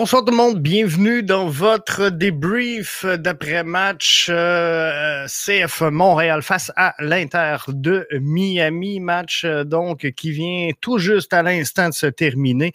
[0.00, 7.58] Bonsoir tout le monde, bienvenue dans votre débrief d'après-match euh, CF Montréal face à l'Inter
[7.68, 12.72] de Miami, match euh, donc qui vient tout juste à l'instant de se terminer.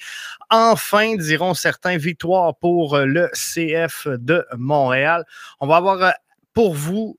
[0.51, 5.25] Enfin, diront certains, victoire pour le CF de Montréal.
[5.59, 6.11] On va avoir euh,
[6.53, 7.17] pour vous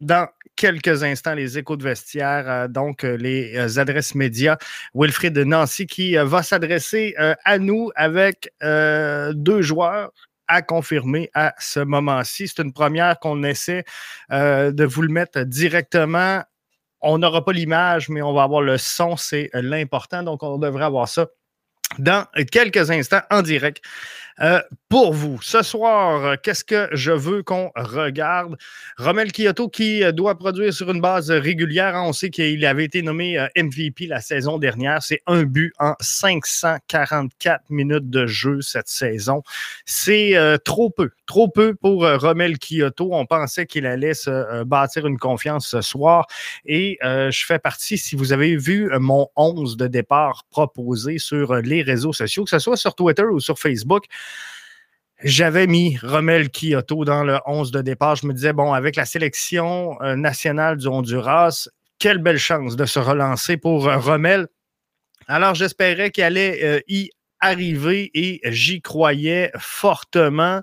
[0.00, 4.56] dans quelques instants les échos de vestiaire, euh, donc euh, les euh, adresses médias.
[4.94, 10.12] Wilfried Nancy qui va s'adresser à nous avec deux joueurs
[10.46, 12.48] à confirmer à ce moment-ci.
[12.48, 13.84] C'est une première qu'on essaie
[14.30, 16.42] de vous le mettre directement.
[17.00, 20.22] On n'aura pas l'image, mais on va avoir le son, c'est l'important.
[20.22, 21.26] Donc, on devrait avoir ça
[21.98, 23.82] dans quelques instants en direct.
[24.40, 28.56] Euh, pour vous, ce soir, qu'est-ce que je veux qu'on regarde?
[28.98, 31.94] Romel Kyoto qui euh, doit produire sur une base régulière.
[31.96, 35.02] On sait qu'il avait été nommé euh, MVP la saison dernière.
[35.02, 39.42] C'est un but en 544 minutes de jeu cette saison.
[39.84, 43.10] C'est trop peu, trop peu pour Romel Kyoto.
[43.12, 46.26] On pensait qu'il allait se bâtir une confiance ce soir.
[46.64, 51.82] Et je fais partie, si vous avez vu mon 11 de départ proposé sur les
[51.82, 54.06] réseaux sociaux, que ce soit sur Twitter ou sur Facebook,
[55.24, 58.16] j'avais mis Romel Kyoto dans le 11 de départ.
[58.16, 61.68] Je me disais, bon, avec la sélection euh, nationale du Honduras,
[61.98, 64.48] quelle belle chance de se relancer pour euh, Romel.
[65.26, 70.60] Alors, j'espérais qu'il allait euh, y arriver et j'y croyais fortement.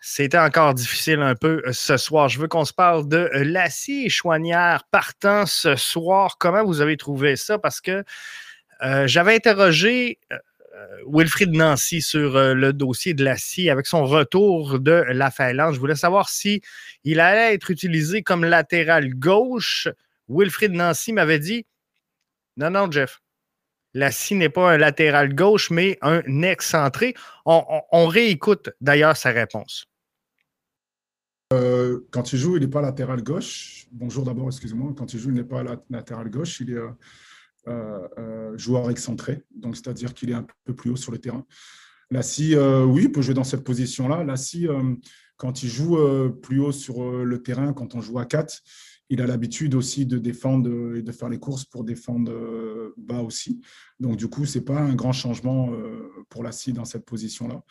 [0.00, 2.28] C'était encore difficile un peu ce soir.
[2.28, 4.54] Je veux qu'on se parle de Lassie et
[4.92, 6.36] partant ce soir.
[6.38, 7.58] Comment vous avez trouvé ça?
[7.58, 8.04] Parce que
[9.06, 10.18] j'avais interrogé
[11.06, 15.74] Wilfried Nancy sur euh, le dossier de la scie avec son retour de la Finlande.
[15.74, 16.62] Je voulais savoir si
[17.06, 19.88] allait être utilisé comme latéral gauche.
[20.28, 21.66] Wilfried Nancy m'avait dit
[22.56, 23.20] Non, non, Jeff.
[23.92, 27.14] La scie n'est pas un latéral gauche, mais un excentré.
[27.46, 29.86] On, réécoute d'ailleurs sa réponse.
[31.52, 33.86] Euh, quand il joue, il n'est pas latéral gauche.
[33.92, 34.92] Bonjour d'abord, excusez-moi.
[34.96, 36.60] Quand il joue, il n'est pas latéral gauche.
[36.60, 36.90] Il est euh, euh,
[38.56, 41.44] joueur excentré, donc c'est-à-dire qu'il est un peu plus haut sur le terrain.
[42.10, 44.24] Lassie, euh, oui, il peut jouer dans cette position-là.
[44.24, 44.68] Lassie,
[45.36, 45.98] quand il joue
[46.42, 48.62] plus haut sur le terrain, quand on joue à 4,
[49.10, 53.60] il a l'habitude aussi de défendre et de faire les courses pour défendre bas aussi.
[54.00, 55.70] Donc, du coup, ce n'est pas un grand changement
[56.28, 57.62] pour Lassie dans cette position-là.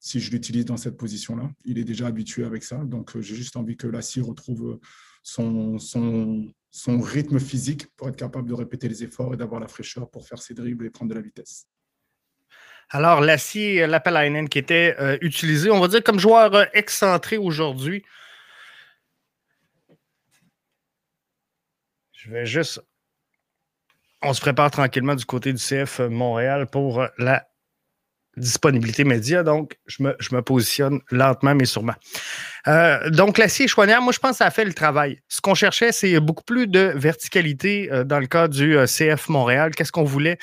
[0.00, 2.76] Si je l'utilise dans cette position-là, il est déjà habitué avec ça.
[2.76, 4.78] Donc, j'ai juste envie que Lassie retrouve
[5.24, 9.68] son, son, son rythme physique pour être capable de répéter les efforts et d'avoir la
[9.68, 11.66] fraîcheur pour faire ses dribbles et prendre de la vitesse.
[12.90, 18.02] Alors, Lassie Lapelainen qui était euh, utilisé, on va dire, comme joueur euh, excentré aujourd'hui.
[22.12, 22.80] Je vais juste.
[24.22, 27.47] On se prépare tranquillement du côté du CF Montréal pour euh, la
[28.38, 29.42] disponibilité média.
[29.42, 31.94] Donc, je me, positionne lentement, mais sûrement.
[32.66, 35.20] Euh, donc, l'acier Chouanière, moi, je pense que ça a fait le travail.
[35.28, 39.28] Ce qu'on cherchait, c'est beaucoup plus de verticalité euh, dans le cas du euh, CF
[39.28, 39.74] Montréal.
[39.74, 40.38] Qu'est-ce qu'on voulait?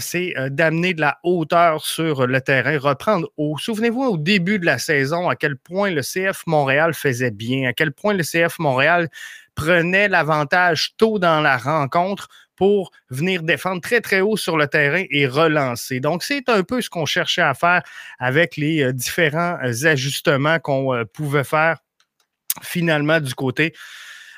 [0.00, 3.58] c'est d'amener de la hauteur sur le terrain, reprendre au.
[3.58, 7.74] Souvenez-vous, au début de la saison, à quel point le CF Montréal faisait bien, à
[7.74, 9.10] quel point le CF Montréal
[9.54, 15.04] prenait l'avantage tôt dans la rencontre pour venir défendre très, très haut sur le terrain
[15.10, 16.00] et relancer.
[16.00, 17.82] Donc, c'est un peu ce qu'on cherchait à faire
[18.18, 21.78] avec les euh, différents euh, ajustements qu'on euh, pouvait faire
[22.60, 23.72] finalement du côté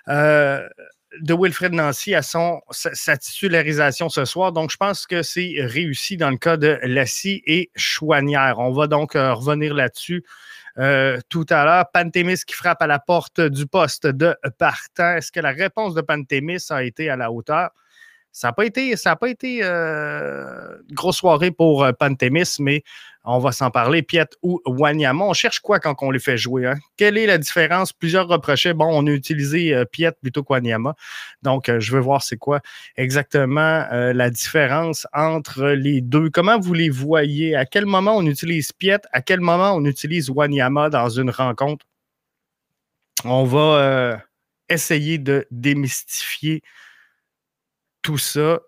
[0.07, 4.53] de Wilfred Nancy à son, sa, titularisation ce soir.
[4.53, 8.59] Donc, je pense que c'est réussi dans le cas de Lassie et Chouanière.
[8.59, 10.25] On va donc revenir là-dessus.
[11.29, 11.85] tout à l'heure.
[11.93, 15.17] Pantémis qui frappe à la porte du poste de partant.
[15.17, 17.71] Est-ce que la réponse de Pantémis a été à la hauteur?
[18.33, 22.85] Ça n'a pas été, ça euh, une grosse soirée pour euh, Pantémis, mais
[23.25, 24.03] on va s'en parler.
[24.03, 26.67] Piet ou Wanyama, on cherche quoi quand on les fait jouer?
[26.67, 26.77] Hein?
[26.97, 27.93] Quelle est la différence?
[27.93, 30.95] Plusieurs reprochaient, bon, on a utilisé euh, Piet plutôt que Wanyama.
[31.43, 32.61] Donc, je veux voir c'est quoi
[32.97, 36.31] exactement la différence entre les deux.
[36.31, 37.57] Comment vous les voyez?
[37.57, 39.01] À quel moment on utilise Piet?
[39.13, 41.85] À quel moment on utilise Wanyama dans une rencontre?
[43.25, 44.23] On va
[44.69, 46.63] essayer de démystifier
[48.03, 48.61] tout ça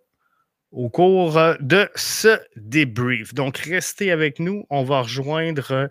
[0.72, 3.34] au cours euh, de ce débrief.
[3.34, 4.64] Donc, restez avec nous.
[4.70, 5.86] On va rejoindre euh,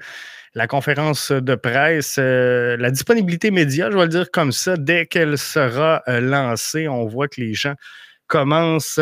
[0.55, 5.05] la conférence de presse, euh, la disponibilité média, je vais le dire comme ça, dès
[5.05, 6.87] qu'elle sera lancée.
[6.87, 7.75] On voit que les gens
[8.27, 8.99] commencent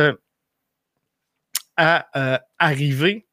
[1.78, 3.26] à arriver.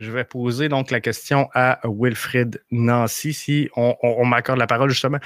[0.00, 5.18] Je vais poser donc la question à Wilfred Nancy, si on, m'accorde la parole justement.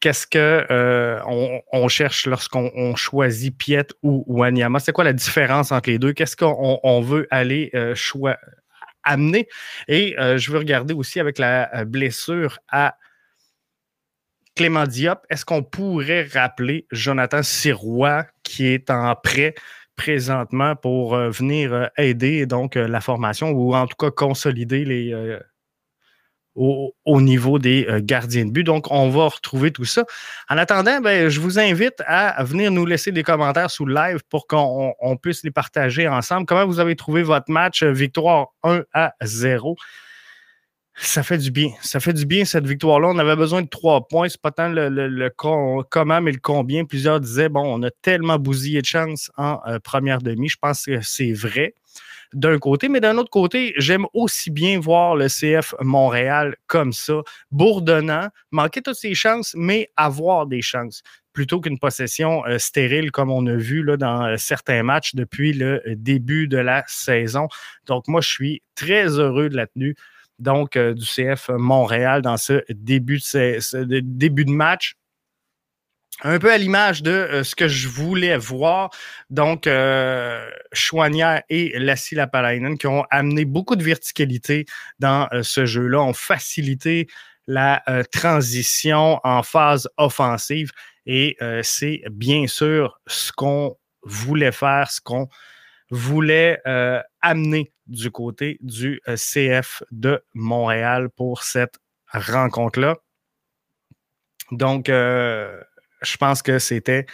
[0.00, 1.20] Qu'est-ce que euh,
[1.72, 4.78] on, cherche lorsqu'on choisit Piet ou Wanyama?
[4.78, 6.12] C'est quoi la différence entre les deux?
[6.12, 7.94] Qu'est-ce qu'on veut aller euh,
[9.02, 9.48] amener?
[9.88, 12.94] Et je veux regarder aussi avec la blessure à
[14.60, 19.54] Clément Diop, est-ce qu'on pourrait rappeler Jonathan Sirois qui est en prêt
[19.96, 24.84] présentement pour euh, venir euh, aider donc euh, la formation ou en tout cas consolider
[24.84, 25.38] les
[26.56, 28.64] au, niveau des gardiens de but.
[28.64, 30.04] Donc, on va retrouver tout ça.
[30.48, 34.20] En attendant, ben, je vous invite à venir nous laisser des commentaires sous le live
[34.28, 36.46] pour qu'on puisse les partager ensemble.
[36.46, 37.82] Comment vous avez trouvé votre match?
[37.82, 39.76] Victoire 1 à 0
[41.02, 41.70] ça fait du bien.
[41.82, 43.08] Ça fait du bien cette victoire-là.
[43.08, 44.28] On avait besoin de trois points.
[44.28, 45.28] C'est pas tant le,
[45.90, 46.84] comment, mais le combien.
[46.84, 50.48] Plusieurs disaient bon, on a tellement bousillé de chance en euh, première demi.
[50.48, 51.74] Je pense que c'est vrai
[52.32, 57.22] d'un côté, mais d'un autre côté, j'aime aussi bien voir le CF Montréal comme ça,
[57.50, 63.30] bourdonnant, manquer toutes ses chances, mais avoir des chances plutôt qu'une possession euh, stérile comme
[63.30, 67.48] on a vu dans euh, certains matchs depuis le début de la saison.
[67.86, 69.96] Donc, moi, je suis très heureux de la tenue
[70.40, 74.96] donc euh, du CF Montréal dans ce début de, match
[76.22, 78.90] un peu à l'image de euh, ce que je voulais voir.
[79.30, 80.48] Donc, euh,
[81.48, 84.66] et Lassie Lapalainen qui ont amené beaucoup de verticalité
[84.98, 87.06] dans euh, ce jeu-là, ont facilité
[87.46, 87.82] la
[88.12, 90.70] transition en phase offensive.
[91.04, 95.28] Et c'est bien sûr ce qu'on voulait faire, ce qu'on
[95.90, 96.60] voulait
[97.20, 101.78] amener du côté du euh, CF de Montréal pour cette
[102.12, 102.96] rencontre-là.
[104.52, 105.60] Donc, euh,
[106.02, 107.06] je pense que c'était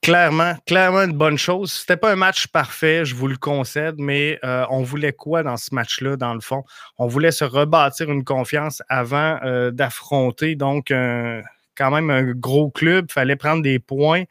[0.00, 1.72] clairement, clairement une bonne chose.
[1.72, 5.56] C'était pas un match parfait, je vous le concède, mais euh, on voulait quoi dans
[5.56, 6.64] ce match-là, dans le fond?
[6.98, 9.38] On voulait se rebâtir une confiance avant
[9.70, 13.10] d'affronter donc quand même un gros club.
[13.10, 14.24] Fallait prendre des points.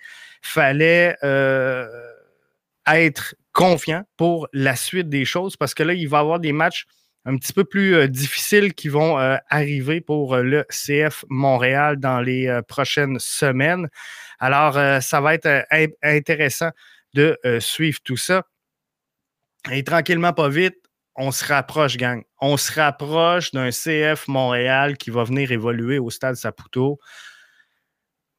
[0.43, 1.15] Fallait
[2.87, 6.53] être confiant pour la suite des choses parce que là, il va y avoir des
[6.53, 6.85] matchs
[7.25, 11.97] un petit peu plus euh, difficiles qui vont euh, arriver pour euh, le CF Montréal
[11.97, 13.89] dans les prochaines semaines.
[14.39, 15.65] Alors, ça va être
[16.01, 16.71] intéressant
[17.13, 18.43] de suivre tout ça.
[19.71, 20.77] Et tranquillement, pas vite,
[21.15, 22.23] on se rapproche, gang.
[22.39, 26.99] On se rapproche d'un CF Montréal qui va venir évoluer au stade Saputo.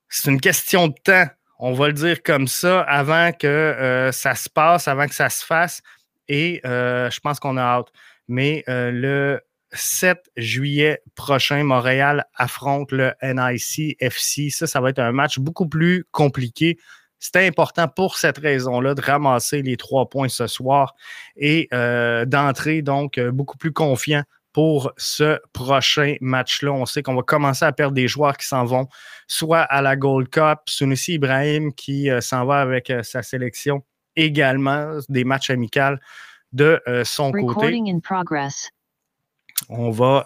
[0.08, 1.28] C'est une question de temps
[1.64, 5.30] on va le dire comme ça, avant que euh, ça se passe, avant que ça
[5.30, 5.80] se fasse.
[6.26, 7.86] Et euh, je pense qu'on a hâte.
[8.26, 14.50] Mais euh, le 7 juillet prochain, Montréal affronte le NIC FC.
[14.50, 16.78] Ça, ça va être un match beaucoup plus compliqué.
[17.20, 20.96] C'était important pour cette raison-là de ramasser les trois points ce soir
[21.36, 21.68] et
[22.26, 26.72] d'entrer donc beaucoup plus confiant pour ce prochain match-là.
[26.72, 28.88] On sait qu'on va commencer à perdre des joueurs qui s'en vont,
[29.26, 33.82] soit à la Gold Cup, Sunusi Ibrahim qui euh, s'en va avec euh, sa sélection
[34.16, 35.96] également, des matchs amicaux
[36.52, 37.82] de euh, son côté.
[39.68, 40.24] On va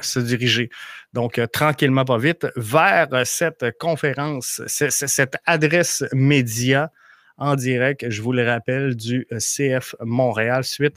[0.00, 0.70] se diriger,
[1.12, 6.90] donc tranquillement, pas vite, vers cette conférence, cette adresse média
[7.36, 10.96] en direct, je vous le rappelle, du CF Montréal suite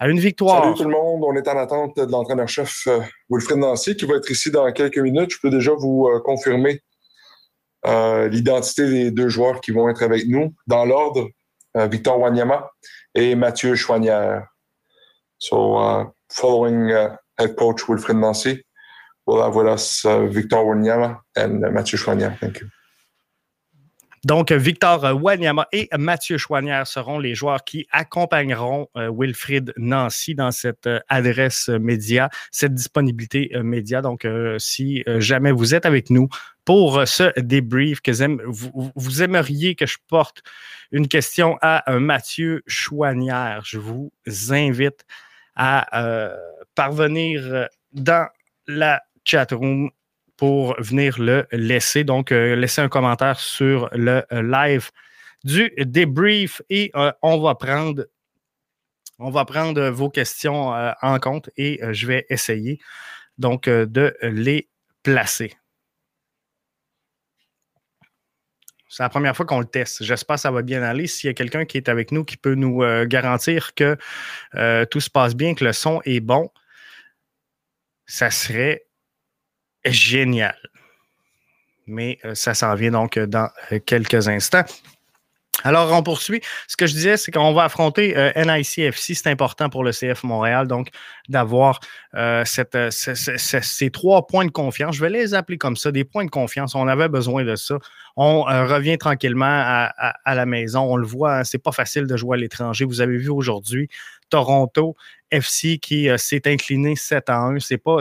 [0.00, 0.62] une victoire.
[0.64, 4.16] Salut tout le monde, on est en attente de l'entraîneur-chef euh, Wilfred Nancy qui va
[4.16, 5.32] être ici dans quelques minutes.
[5.32, 6.80] Je peux déjà vous euh, confirmer
[7.86, 11.28] euh, l'identité des deux joueurs qui vont être avec nous dans l'ordre.
[11.74, 12.70] Victor Wanyama
[13.14, 14.46] et Mathieu Chouanière.
[15.38, 18.62] So, uh, following uh, head coach Wilfred Nancy,
[19.26, 22.38] we'll have with us uh, Victor Wanyama and Mathieu Chouanière.
[22.38, 22.68] Thank you.
[24.24, 30.52] Donc, Victor Wanyama et Mathieu Chouanière seront les joueurs qui accompagneront euh, Wilfried Nancy dans
[30.52, 34.00] cette euh, adresse média, cette disponibilité euh, média.
[34.00, 34.26] Donc,
[34.58, 36.28] si jamais vous êtes avec nous
[36.64, 38.12] pour ce débrief, que
[38.94, 40.42] vous, aimeriez que je porte
[40.92, 44.12] une question à Mathieu Chouanière, je vous
[44.50, 45.04] invite
[45.56, 46.34] à
[46.74, 48.28] parvenir dans
[48.68, 49.90] la chatroom
[50.36, 52.04] pour venir le laisser.
[52.04, 54.90] Donc, euh, laissez un commentaire sur le euh, live
[55.44, 58.06] du débrief et euh, on va prendre
[59.18, 62.80] on va prendre vos questions en compte et je vais essayer
[63.38, 64.68] donc de les
[65.04, 65.54] placer.
[68.88, 70.02] C'est la première fois qu'on le teste.
[70.02, 71.06] J'espère que ça va bien aller.
[71.06, 73.96] S'il y a quelqu'un qui est avec nous qui peut nous garantir que
[74.86, 76.50] tout se passe bien, que le son est bon,
[78.06, 78.86] ça serait
[79.84, 80.56] génial.
[81.86, 84.64] Mais euh, ça s'en vient donc euh, dans euh, quelques instants.
[85.64, 86.40] Alors, on poursuit.
[86.66, 89.14] Ce que je disais, c'est qu'on va affronter NICFC.
[89.14, 90.88] C'est important pour le CF Montréal, donc,
[91.28, 91.78] d'avoir
[92.44, 94.96] ces trois points de confiance.
[94.96, 96.74] Je vais les appeler comme ça, des points de confiance.
[96.74, 97.78] On avait besoin de ça.
[98.16, 100.80] On revient tranquillement à, la maison.
[100.80, 102.84] On le voit, hein, c'est pas facile de jouer à l'étranger.
[102.84, 103.88] Vous avez vu aujourd'hui,
[104.30, 104.96] Toronto
[105.30, 107.58] FC qui s'est incliné 7 à 1.
[107.60, 107.98] C'est pas,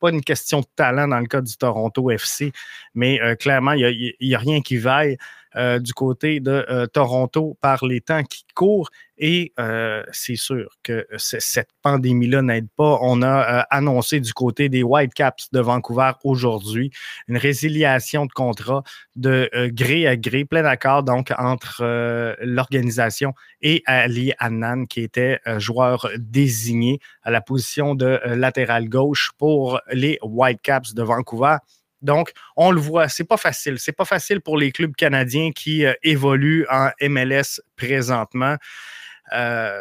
[0.00, 2.52] pas une question de talent dans le cas du Toronto FC,
[2.94, 5.16] mais clairement, il n'y a, rien qui vaille.
[5.56, 8.90] Euh, du côté de euh, Toronto par les temps qui courent.
[9.18, 12.98] Et euh, c'est sûr que cette pandémie-là n'aide pas.
[13.02, 16.90] On a annoncé du côté des Whitecaps de Vancouver aujourd'hui
[17.28, 18.82] une résiliation de contrat
[19.14, 21.84] de gré à gré, plein d'accord donc entre
[22.40, 29.80] l'organisation et Ali Annan, qui était joueur désigné à la position de latéral gauche pour
[29.92, 31.58] les Whitecaps de Vancouver.
[32.04, 33.78] Donc, on le voit, c'est pas facile.
[33.78, 38.56] C'est pas facile pour les clubs canadiens qui euh, évoluent en MLS présentement.
[39.32, 39.80] Euh,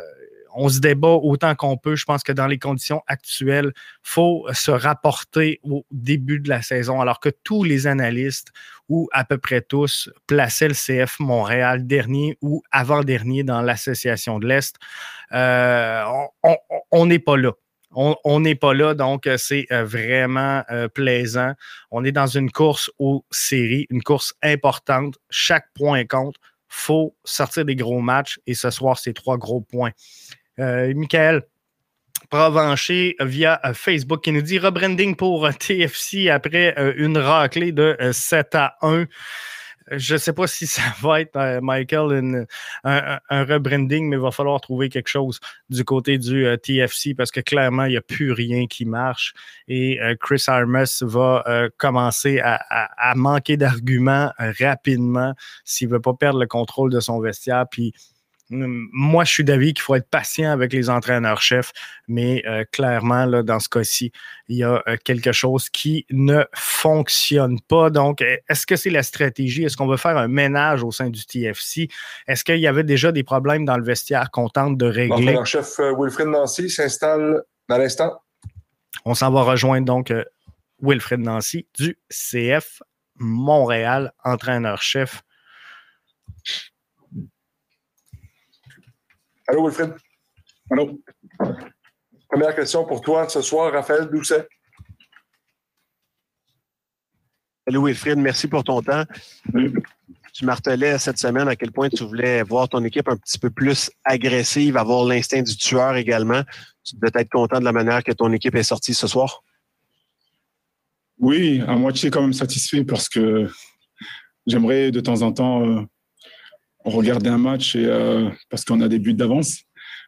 [0.55, 1.95] on se débat autant qu'on peut.
[1.95, 6.61] Je pense que dans les conditions actuelles, il faut se rapporter au début de la
[6.61, 8.49] saison, alors que tous les analystes,
[8.87, 14.47] ou à peu près tous, plaçaient le CF Montréal dernier ou avant-dernier dans l'Association de
[14.47, 14.75] l'Est.
[15.33, 16.03] Euh,
[16.91, 17.51] on n'est pas là
[17.95, 21.53] on n'est pas là, donc euh, c'est euh, vraiment euh, plaisant.
[21.91, 25.15] On est dans une course aux séries, une course importante.
[25.29, 26.35] Chaque point compte.
[26.67, 29.91] faut sortir des gros matchs et ce soir, c'est trois gros points.
[30.57, 31.43] Michael
[32.29, 38.75] Provencher via Facebook qui nous dit rebranding pour TFC après une raclée de 7 à
[38.81, 39.05] 1
[39.91, 42.47] je ne sais pas si ça va être, euh, Michael,
[42.83, 47.31] un, rebranding, mais il va falloir trouver quelque chose du côté du euh, TFC parce
[47.31, 49.33] que clairement, il n'y a plus rien qui marche.
[49.67, 51.43] Et euh, Chris Armas va
[51.77, 55.33] commencer à, manquer d'arguments rapidement
[55.65, 57.65] s'il ne veut pas perdre le contrôle de son vestiaire.
[57.69, 57.93] Puis
[58.53, 61.71] moi, je suis d'avis qu'il faut être patient avec les entraîneurs-chefs,
[62.07, 64.11] mais euh, clairement, là, dans ce cas-ci,
[64.47, 67.89] il y a euh, quelque chose qui ne fonctionne pas.
[67.89, 69.63] Donc, est-ce que c'est la stratégie?
[69.63, 71.89] Est-ce qu'on veut faire un ménage au sein du TFC?
[72.27, 75.09] Est-ce qu'il y avait déjà des problèmes dans le vestiaire qu'on tente de régler?
[75.09, 78.21] L'entraîneur-chef euh, Wilfred Nancy s'installe dans l'instant.
[79.05, 80.13] On s'en va rejoindre donc
[80.81, 82.81] Wilfred Nancy du CF
[83.15, 85.23] Montréal, entraîneur-chef.
[89.47, 89.93] Allô, Wilfred?
[90.71, 90.99] Allô?
[92.29, 94.47] Première question pour toi ce soir, Raphaël Doucet.
[97.67, 99.03] Allô, Wilfred, merci pour ton temps.
[100.33, 103.49] Tu martelais cette semaine à quel point tu voulais voir ton équipe un petit peu
[103.49, 106.41] plus agressive, avoir l'instinct du tueur également.
[106.83, 109.43] Tu devais être content de la manière que ton équipe est sortie ce soir?
[111.19, 113.47] Oui, à moitié quand même satisfait parce que
[114.47, 115.81] j'aimerais de temps en temps euh,
[116.85, 119.61] regarder un match et, euh, parce qu'on a des buts d'avance.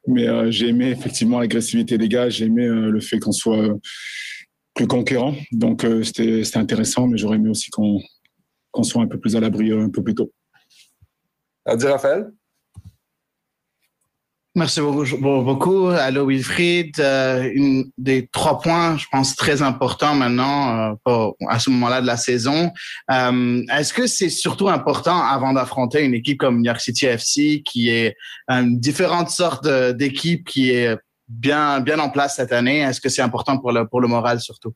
[0.07, 3.75] Mais euh, j'ai aimé effectivement l'agressivité des gars, j'ai aimé euh, le fait qu'on soit
[4.75, 5.35] plus conquérant.
[5.51, 9.89] Donc c'était intéressant, mais j'aurais aimé aussi qu'on soit un peu plus à l'abri un
[9.89, 10.31] peu plus tôt.
[11.75, 12.31] Dire Raphaël
[14.55, 15.87] Merci beaucoup.
[15.87, 16.97] Allô Wilfried.
[16.99, 22.07] Euh, une des trois points, je pense, très importants maintenant euh, à ce moment-là de
[22.07, 22.71] la saison.
[23.11, 27.63] Euh, Est-ce que c'est surtout important avant d'affronter une équipe comme New York City FC
[27.65, 28.15] qui est
[28.47, 30.97] une différente sorte d'équipe qui est
[31.27, 32.79] bien bien en place cette année?
[32.79, 34.73] Est-ce que c'est important pour le pour le moral surtout?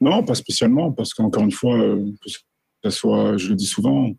[0.00, 4.10] Non, pas spécialement, parce qu'encore une fois, euh, que ce soit, je le dis souvent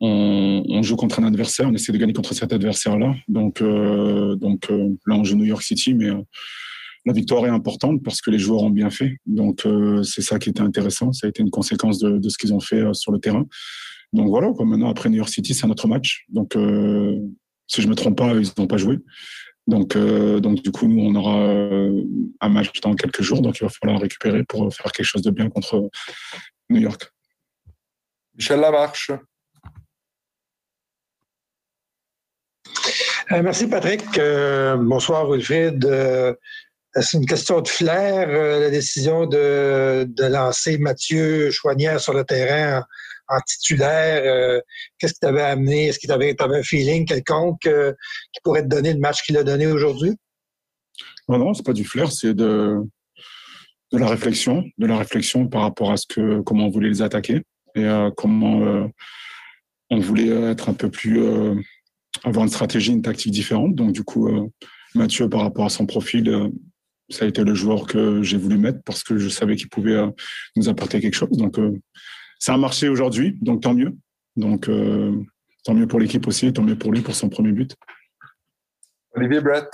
[0.00, 3.14] on, joue contre un adversaire, on essaie de gagner contre cet adversaire-là.
[3.28, 6.20] Donc, euh, donc euh, là, on joue New York City, mais euh,
[7.06, 9.16] la victoire est importante parce que les joueurs ont bien fait.
[9.26, 9.66] Donc,
[10.04, 11.12] c'est ça qui était intéressant.
[11.12, 13.44] Ça a été une conséquence de, ce qu'ils ont fait sur le terrain.
[14.14, 16.24] Donc voilà, maintenant, après New York City, c'est notre match.
[16.30, 16.56] Donc,
[17.66, 19.00] si je me trompe pas, ils n'ont pas joué.
[19.66, 21.36] Donc, donc du coup, nous, on aura
[22.40, 23.42] un match dans quelques jours.
[23.42, 25.90] Donc, il va falloir récupérer pour faire quelque chose de bien contre
[26.70, 27.12] New York.
[28.34, 29.10] Michel Lamarche.
[33.34, 34.16] Euh, merci, Patrick.
[34.16, 35.84] Euh, bonsoir, Wilfried.
[35.84, 36.34] Euh,
[37.00, 42.84] c'est une question de flair, la décision de, lancer Mathieu Chouanière sur le terrain
[43.26, 44.62] en, titulaire.
[44.98, 45.86] Qu'est-ce qui t'avait amené?
[45.86, 49.66] Est-ce qu'il t'avait un feeling quelconque qui pourrait te donner le match qu'il a donné
[49.66, 50.12] aujourd'hui?
[51.28, 52.78] Non, non, c'est pas du flair, c'est de,
[53.90, 57.02] de la réflexion, de la réflexion par rapport à ce que comment on voulait les
[57.02, 57.42] attaquer
[57.74, 58.88] et comment
[59.90, 61.20] on voulait être un peu plus
[62.24, 63.74] avoir une stratégie, une tactique différente.
[63.74, 64.50] Donc, du coup, euh,
[64.94, 66.48] Mathieu, par rapport à son profil, euh,
[67.10, 69.92] ça a été le joueur que j'ai voulu mettre parce que je savais qu'il pouvait
[69.92, 70.10] euh,
[70.56, 71.36] nous apporter quelque chose.
[71.36, 71.58] Donc,
[72.38, 73.96] ça a marché aujourd'hui, donc tant mieux.
[74.36, 74.68] Donc,
[75.64, 77.76] tant mieux pour l'équipe aussi, tant mieux pour lui pour son premier but.
[79.14, 79.68] Olivier Brett.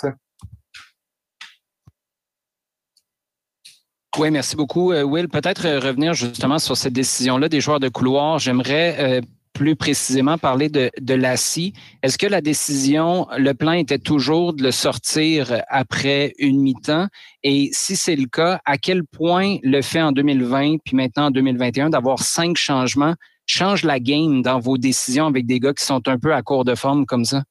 [4.19, 4.93] Oui, merci beaucoup.
[4.93, 8.39] Will, peut-être revenir justement sur cette décision-là des joueurs de couloir.
[8.39, 9.23] J'aimerais
[9.61, 11.75] plus précisément parler de, de Lassie.
[12.03, 17.09] Est-ce que la décision, le plan était toujours de le sortir après une mi-temps?
[17.43, 21.31] Et si c'est le cas, à quel point le fait en 2020 puis maintenant en
[21.31, 23.15] 2021 d'avoir cinq changements
[23.45, 26.65] change la game dans vos décisions avec des gars qui sont un peu à court
[26.65, 27.43] de forme comme ça?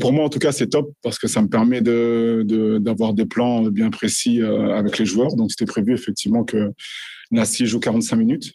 [0.00, 3.62] pour moi, en tout cas, c'est top parce que ça me permet d'avoir des plans
[3.62, 5.34] bien précis euh, avec les joueurs.
[5.34, 6.72] Donc, c'était prévu effectivement que
[7.30, 8.52] Nassi joue 45 minutes.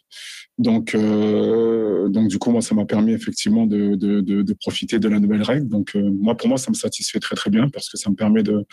[0.58, 5.08] Donc, euh, donc du coup, moi, ça m'a permis effectivement de, de, de, profiter de
[5.08, 5.68] la nouvelle règle.
[5.68, 8.14] Donc, euh, moi, pour moi, ça me satisfait très très bien parce que ça me
[8.14, 8.64] permet de,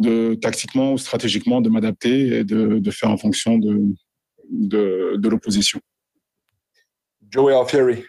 [0.00, 3.80] de tactiquement ou stratégiquement de m'adapter et de, de faire en fonction de,
[4.50, 5.80] de, de l'opposition.
[7.30, 8.04] Joey Alfieri.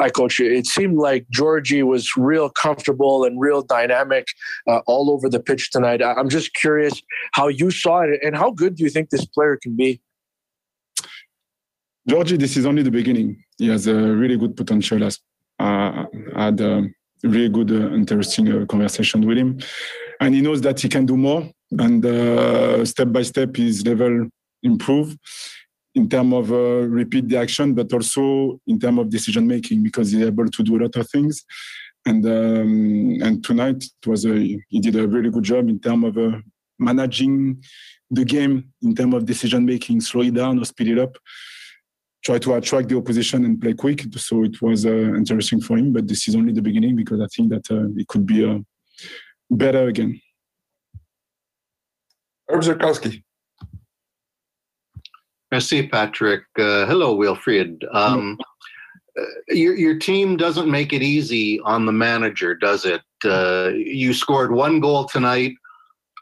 [0.00, 0.38] Hi, Coach.
[0.38, 4.28] It seemed like Georgie was real comfortable and real dynamic
[4.68, 6.00] uh, all over the pitch tonight.
[6.00, 7.02] I'm just curious
[7.32, 10.00] how you saw it and how good do you think this player can be?
[12.06, 13.42] Georgie, this is only the beginning.
[13.58, 15.02] He has a really good potential.
[15.02, 15.18] As
[15.58, 16.04] uh,
[16.36, 16.88] had a
[17.24, 19.58] really good, uh, interesting uh, conversation with him,
[20.20, 21.50] and he knows that he can do more.
[21.76, 24.28] And uh, step by step, his level
[24.62, 25.16] improve
[25.94, 30.12] in terms of uh, repeat the action, but also in terms of decision making because
[30.12, 31.44] he's able to do a lot of things.
[32.06, 34.34] And um, and tonight it was a,
[34.68, 36.38] he did a really good job in terms of uh,
[36.78, 37.62] managing
[38.10, 41.16] the game in terms of decision making, slow it down or speed it up,
[42.24, 44.04] try to attract the opposition and play quick.
[44.16, 45.92] So it was uh, interesting for him.
[45.92, 48.58] But this is only the beginning because I think that uh, it could be uh,
[49.50, 50.20] better again.
[52.48, 53.22] Herb Zerkowski.
[55.50, 56.42] Merci, Patrick.
[56.58, 57.82] Uh, hello, Wilfried.
[57.94, 58.38] Um,
[59.18, 63.02] uh, your, your team doesn't make it easy on the manager, does it?
[63.24, 65.54] Uh, you scored one goal tonight.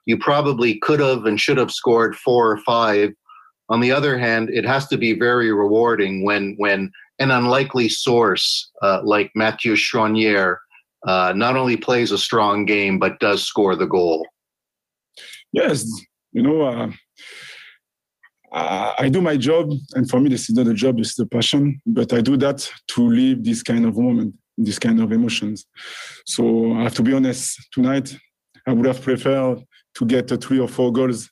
[0.07, 3.11] You probably could have and should have scored four or five.
[3.69, 8.71] On the other hand, it has to be very rewarding when when an unlikely source
[8.83, 10.59] uh, like Mathieu Chouanier
[11.07, 14.25] uh, not only plays a strong game but does score the goal.
[15.53, 15.85] Yes,
[16.33, 16.93] you know,
[18.57, 21.27] I do my job, and for me, this is not a job; this is a
[21.27, 21.81] passion.
[21.85, 25.67] But I do that to live this kind of moment, this kind of emotions.
[26.25, 27.59] So I have to be honest.
[27.73, 28.17] Tonight,
[28.67, 29.63] I would have preferred
[29.97, 31.31] to get three or four goals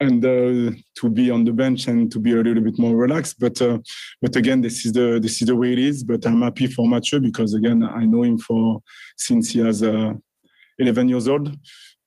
[0.00, 3.38] and uh, to be on the bench and to be a little bit more relaxed.
[3.38, 3.78] But uh,
[4.20, 6.04] but again, this is the this is the way it is.
[6.04, 8.82] But I'm happy for Mathieu because again, I know him for
[9.16, 10.12] since he has uh,
[10.78, 11.56] 11 years old,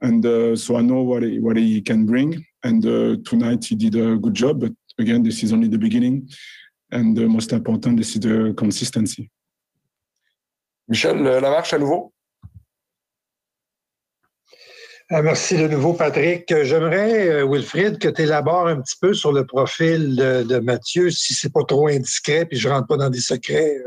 [0.01, 2.45] and uh, so I know what he, what he can bring.
[2.63, 4.62] And uh, tonight he did a good job.
[4.62, 6.30] But again, this is only the beginning,
[6.91, 9.30] and the most important, this is the consistency.
[10.88, 12.13] Michel Lamarche à nouveau?
[15.12, 16.52] Euh, merci de nouveau, Patrick.
[16.52, 21.12] Euh, j'aimerais, euh, Wilfried, que tu élabores un petit peu sur le profil de, Mathieu,
[21.12, 23.78] si c'est pas trop indiscret, puis je rentre pas dans des secrets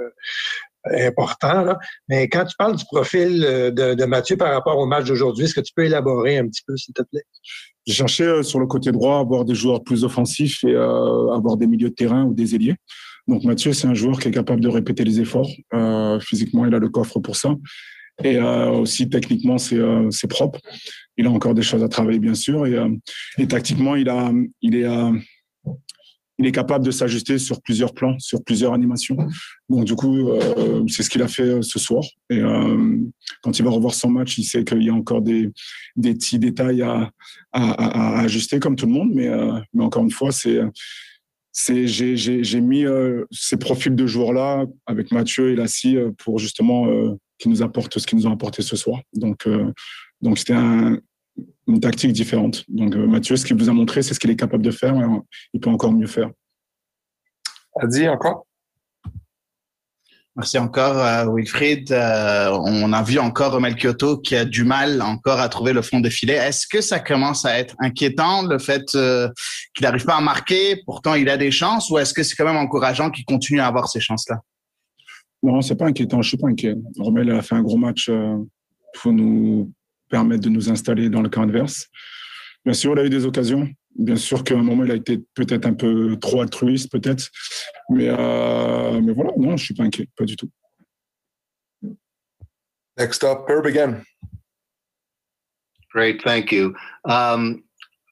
[0.98, 1.76] importants.
[2.08, 5.60] Mais quand tu parles du profil de, Mathieu par rapport au match d'aujourd'hui, est-ce que
[5.60, 7.24] tu peux élaborer un petit peu, s'il te plaît?
[7.86, 11.66] J'ai cherché sur le côté droit à avoir des joueurs plus offensifs et avoir des
[11.66, 12.74] milieux de terrain ou des ailiers.
[13.28, 15.48] Donc Mathieu, c'est un joueur qui est capable de répéter les efforts.
[16.20, 17.54] physiquement, il a le coffre pour ça.
[18.24, 20.60] Et aussi techniquement, c'est propre
[21.16, 22.66] il a encore des choses à travailler, bien sûr.
[22.66, 22.88] Et, euh,
[23.38, 25.12] et tactiquement, il, a, il, est, euh,
[26.38, 29.16] il est capable de s'ajuster sur plusieurs plans, sur plusieurs animations.
[29.68, 32.04] Donc, du coup, euh, c'est ce qu'il a fait ce soir.
[32.30, 32.40] Et
[33.42, 35.50] quand il va revoir son match, il sait qu'il y a encore des,
[35.96, 37.10] des petits détails à,
[37.52, 39.10] à, à, ajuster, comme tout le monde.
[39.14, 39.30] Mais,
[39.72, 40.60] mais encore une fois, c'est.
[41.54, 42.84] J'ai, mis
[43.30, 46.86] ces profils de joueurs-là avec Mathieu et Lassie pour justement
[47.38, 49.00] qui nous apportent ce qu'ils nous ont apporté ce soir.
[49.14, 49.48] Donc,
[50.20, 50.54] donc c'était
[51.66, 52.64] une tactique différente.
[52.68, 54.94] Donc euh, Mathieu, ce qu'il vous a montré, c'est ce qu'il est capable de faire.
[55.52, 56.30] il peut encore mieux faire.
[57.80, 58.46] Adi, encore?
[60.36, 61.90] Merci encore, euh, Wilfried.
[61.90, 65.80] Euh, on a vu encore Romel Kyoto qui a du mal encore à trouver le
[65.80, 66.34] fond de filet.
[66.34, 71.14] Est-ce que ça commence à être inquiétant, le fait qu'il n'arrive pas à marquer, pourtant
[71.14, 73.88] il a des chances, ou est-ce que c'est quand même encourageant qu'il continue à avoir
[73.88, 74.40] ces chances-là?
[75.42, 76.76] Non, c'est pas inquiétant, je suis pas inquiet.
[76.98, 78.10] Romel a fait un gros match
[79.00, 79.72] pour nous
[80.08, 81.88] permettre de nous installer dans le camp adverse.
[82.64, 83.68] Bien sûr, il a eu des occasions.
[83.94, 87.30] Bien sûr qu'à un moment, il a été peut-être un peu trop altruiste, peut-être.
[87.90, 90.50] Mais, euh, mais voilà, non, je ne suis pas inquiet, pas du tout.
[92.98, 94.02] Next up, Herb again.
[95.92, 96.74] Great, thank you.
[97.04, 97.62] Um,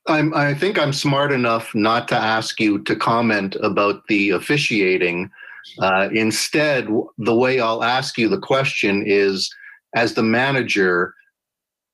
[0.07, 5.31] I'm, I think I'm smart enough not to ask you to comment about the officiating.
[5.79, 9.51] Uh, instead, the way I'll ask you the question is
[9.95, 11.15] as the manager,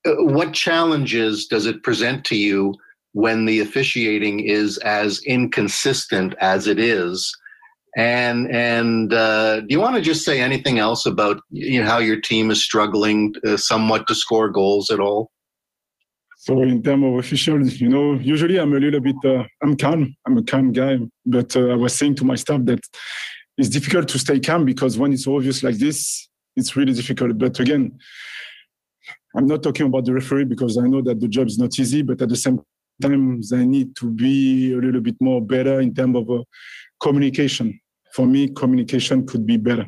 [0.05, 2.75] what challenges does it present to you
[3.13, 7.31] when the officiating is as inconsistent as it is?
[7.97, 11.97] And and uh, do you want to just say anything else about you know, how
[11.97, 15.29] your team is struggling uh, somewhat to score goals at all?
[16.37, 20.15] So in terms of officials, you know, usually I'm a little bit, uh, I'm calm.
[20.25, 20.97] I'm a calm guy.
[21.23, 22.79] But uh, I was saying to my staff that
[23.59, 27.37] it's difficult to stay calm because when it's obvious like this, it's really difficult.
[27.37, 27.99] But again,
[29.35, 32.01] I'm not talking about the referee because I know that the job is not easy,
[32.01, 32.61] but at the same
[33.01, 36.43] time, they need to be a little bit more better in terms of uh,
[37.01, 37.79] communication.
[38.13, 39.87] For me, communication could be better.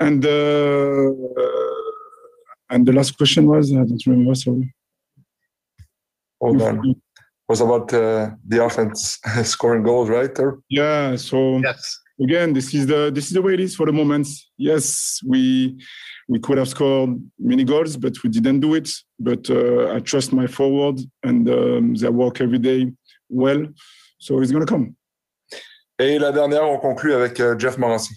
[0.00, 1.12] And uh,
[2.70, 4.34] and the last question was I don't remember.
[4.34, 4.74] Sorry.
[6.40, 6.94] Hold on.
[7.48, 10.38] Was about uh, the offense scoring goals, right?
[10.38, 10.60] Or?
[10.68, 11.16] Yeah.
[11.16, 11.98] So yes.
[12.20, 14.26] Again, this is the this is the way it is for the moment.
[14.56, 15.78] Yes, we
[16.28, 18.88] we could have scored many goals, but we didn't do it.
[19.18, 22.92] But uh, I trust my forward and um, they work every day
[23.28, 23.66] well,
[24.18, 24.94] so it's gonna come.
[26.00, 28.14] Et la dernière, on conclut avec euh, Jeff Morancy.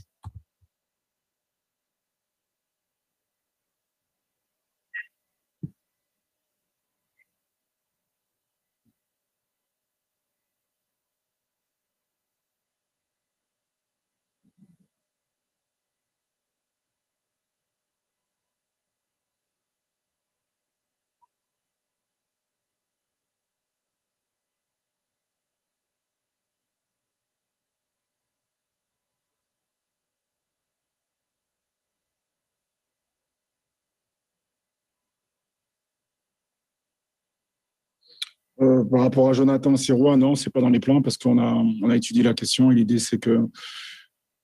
[38.62, 41.54] Euh, par rapport à Jonathan Sirois, non, c'est pas dans les plans parce qu'on a,
[41.82, 43.40] on a étudié la question et l'idée c'est que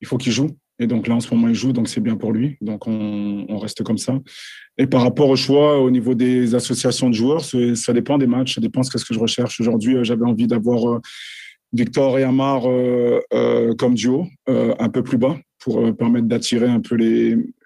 [0.01, 0.49] il faut qu'il joue.
[0.79, 2.55] Et donc là, en ce moment, il joue, donc c'est bien pour lui.
[2.61, 4.19] Donc on, on, reste comme ça.
[4.77, 8.55] Et par rapport au choix au niveau des associations de joueurs, ça dépend des matchs,
[8.55, 9.59] ça dépend de ce que je recherche.
[9.59, 10.99] Aujourd'hui, euh, j'avais envie d'avoir euh,
[11.73, 12.63] Victor et Amar
[13.77, 16.95] comme duo, un peu plus bas, pour permettre d'attirer un peu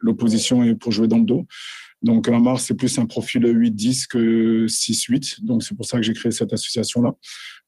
[0.01, 1.45] l'opposition et pour jouer dans le dos.
[2.01, 5.45] Donc, Amar, c'est plus un profil 8-10 que 6-8.
[5.45, 7.13] Donc, c'est pour ça que j'ai créé cette association-là.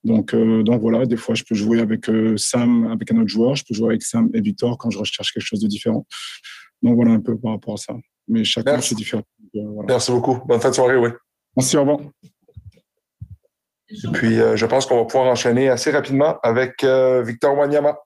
[0.04, 3.30] Donc, euh, donc, voilà, des fois, je peux jouer avec euh, Sam, avec un autre
[3.30, 3.56] joueur.
[3.56, 6.06] Je peux jouer avec Sam et Victor quand je recherche quelque chose de différent.
[6.82, 7.96] Donc, voilà un peu par rapport à ça.
[8.28, 9.24] Mais chaque match est différent.
[9.40, 9.88] Donc, euh, voilà.
[9.88, 10.42] Merci beaucoup.
[10.46, 11.10] Bonne fin de soirée, oui.
[11.56, 12.00] Merci, au revoir.
[13.94, 17.98] Et puis, euh, je pense qu'on va pouvoir enchaîner assez rapidement avec euh, Victor Wanyama.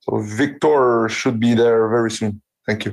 [0.00, 2.40] So, Victor should be there very soon.
[2.66, 2.92] Thank you.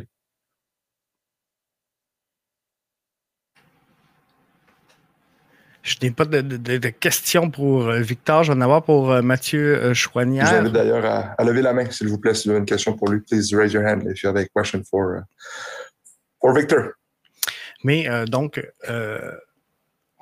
[5.84, 8.44] Je n'ai pas de, de, de, questions pour Victor.
[8.44, 10.46] J'en ai avoir pour Mathieu Chouanière.
[10.46, 12.60] Je vous invite d'ailleurs à, à, lever la main, s'il vous plaît, si vous avez
[12.60, 13.20] une question pour lui.
[13.20, 15.24] Please raise your hand if you have a question for,
[16.40, 16.94] for Victor.
[17.84, 19.32] Mais euh, donc, euh,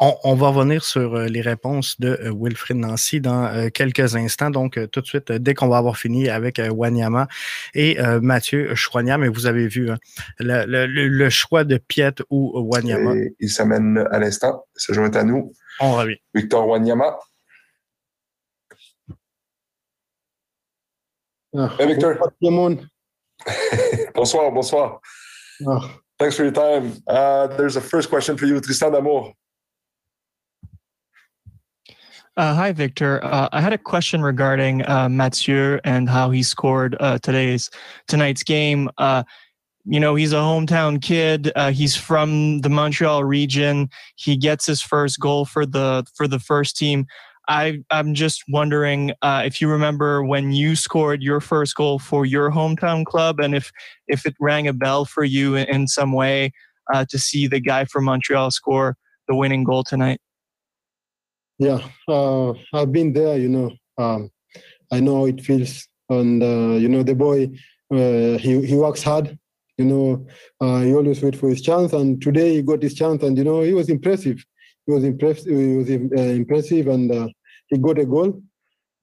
[0.01, 4.49] on, on, va revenir sur les réponses de Wilfrid Nancy dans quelques instants.
[4.49, 7.27] Donc, tout de suite, dès qu'on va avoir fini avec Wanyama
[7.73, 9.17] et Mathieu Chouanière.
[9.19, 9.97] Mais vous avez vu hein,
[10.39, 13.15] le, le, le, choix de Piet ou Wanyama.
[13.15, 15.53] Et il s'amène à l'instant, se joint à nous.
[15.79, 16.17] On revient.
[16.33, 17.17] Victor Wanyama.
[21.53, 22.15] Ah, hey, Victor.
[22.39, 22.77] Bonsoir,
[24.15, 24.51] bonsoir.
[24.51, 25.01] bonsoir.
[25.67, 25.81] Ah.
[26.17, 26.93] Thanks for your time.
[27.07, 29.33] Uh, there's a first question for you, Tristan D'Amour.
[32.37, 33.23] Uh, hi, Victor.
[33.23, 37.69] Uh, I had a question regarding uh, Mathieu and how he scored uh, today's
[38.07, 38.89] tonight's game.
[38.97, 39.23] Uh,
[39.83, 41.51] you know, he's a hometown kid.
[41.57, 43.89] Uh, he's from the Montreal region.
[44.15, 47.05] He gets his first goal for the for the first team.
[47.49, 52.49] I I'm just wondering if you remember when you scored your first goal for your
[52.49, 53.71] hometown club, and if
[54.07, 56.53] if it rang a bell for you in, in some way
[57.09, 58.95] to see the guy from Montreal score
[59.27, 60.21] the winning goal tonight.
[61.61, 63.37] Yeah, uh, I've been there.
[63.37, 64.31] You know, um,
[64.91, 67.49] I know how it feels, and uh, you know the boy.
[67.93, 69.37] Uh, he he works hard.
[69.77, 70.27] You know,
[70.59, 73.61] he always wait for his chance, and today he got his chance, and you know
[73.61, 74.43] he was impressive.
[74.87, 75.55] He was impressive.
[75.55, 77.31] He was impressive, and
[77.67, 78.41] he got a goal.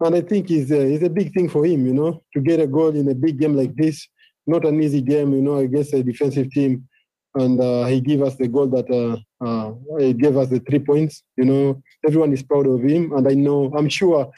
[0.01, 1.87] And I think it's it's a big thing for him.
[1.87, 4.09] You know, to get a goal in a big game like this,
[4.49, 5.33] not an easy game.
[5.33, 6.88] You know, against a defensive team
[7.35, 10.79] and uh, he gave us the goal that uh, uh, he gave us the three
[10.79, 11.23] points.
[11.37, 14.31] You know, everyone is proud of him, and I know, I'm sure,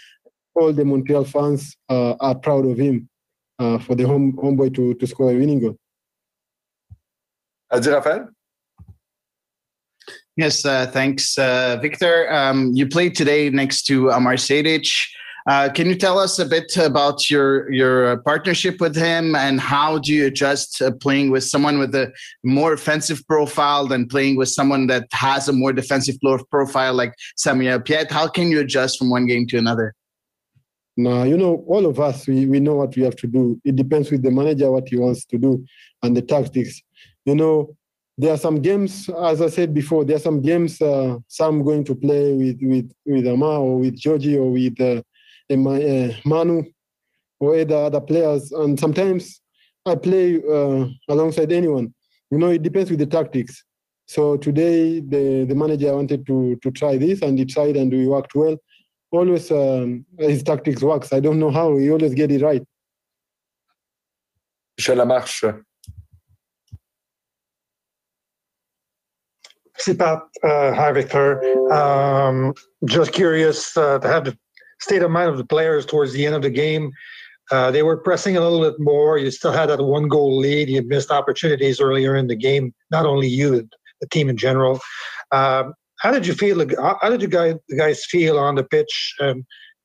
[0.54, 3.08] all the Montreal fans are proud of him
[3.58, 5.76] for the home homeboy to to score a winning goal.
[7.70, 8.28] Adi Rafael.
[10.36, 12.32] Yes, uh, thanks, uh, Victor.
[12.32, 14.88] Um, you played today next to Amar Sedic.
[15.46, 19.98] Uh, can you tell us a bit about your your partnership with him and how
[19.98, 22.12] do you adjust uh, playing with someone with a
[22.44, 26.16] more offensive profile than playing with someone that has a more defensive
[26.50, 28.10] profile like Samuel Piet?
[28.10, 29.94] How can you adjust from one game to another?
[30.96, 33.58] Now, you know, all of us, we, we know what we have to do.
[33.64, 35.64] It depends with the manager what he wants to do
[36.02, 36.82] and the tactics.
[37.24, 37.76] You know,
[38.18, 41.84] there are some games, as I said before, there are some games uh, some going
[41.84, 45.00] to play with with with Ama or with Georgie or with uh,
[45.50, 46.64] uh, Manu
[47.40, 49.40] or other other players, and sometimes
[49.86, 51.92] I play uh, alongside anyone.
[52.30, 53.64] You know, it depends with the tactics.
[54.06, 58.06] So today, the the manager wanted to to try this, and he tried, and we
[58.06, 58.56] worked well.
[59.12, 61.12] Always, um, his tactics works.
[61.12, 62.62] I don't know how he always get it right.
[64.78, 65.62] Michel Lamarche.
[69.80, 71.42] Sipat, uh, hi Victor.
[71.72, 74.36] Um, just curious uh, to have the
[74.80, 76.90] state of mind of the players towards the end of the game.
[77.50, 79.18] Uh, they were pressing a little bit more.
[79.18, 80.68] You still had that one goal lead.
[80.68, 82.72] You missed opportunities earlier in the game.
[82.90, 83.68] Not only you,
[84.00, 84.80] the team in general.
[85.32, 86.64] Um, how did you feel?
[86.78, 89.14] How did you guys, guys feel on the pitch?
[89.20, 89.44] Um,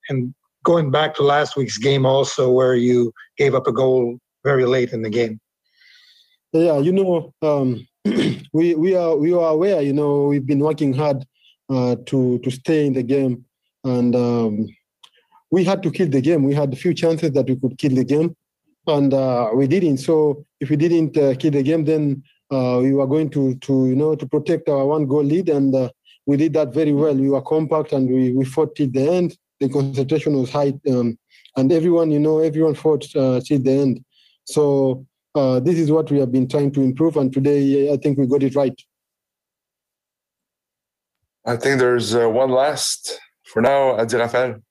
[0.10, 4.65] and going back to last week's game, also where you gave up a goal very
[4.65, 5.39] late in the game.
[6.53, 7.86] Yeah, you know, um,
[8.53, 9.81] we we are we are aware.
[9.81, 11.25] You know, we've been working hard
[11.69, 13.43] uh, to to stay in the game,
[13.84, 14.67] and um,
[15.56, 16.44] we had to kill the game.
[16.44, 18.36] We had a few chances that we could kill the game,
[18.88, 20.00] and uh, we didn't.
[20.00, 23.74] So if we didn't uh, kill the game, then uh, we were going to to
[23.91, 25.89] you know to protect our one goal lead, and uh,
[26.26, 27.15] we did that very well.
[27.26, 29.38] We were compact and we we fought till the end.
[29.62, 31.18] The concentration was high, um,
[31.56, 34.04] and everyone you know everyone fought uh, till the end.
[34.56, 38.18] So uh, this is what we have been trying to improve, and today I think
[38.18, 38.78] we got it right.
[41.46, 44.64] I think there's one last for now, Adi Rafael.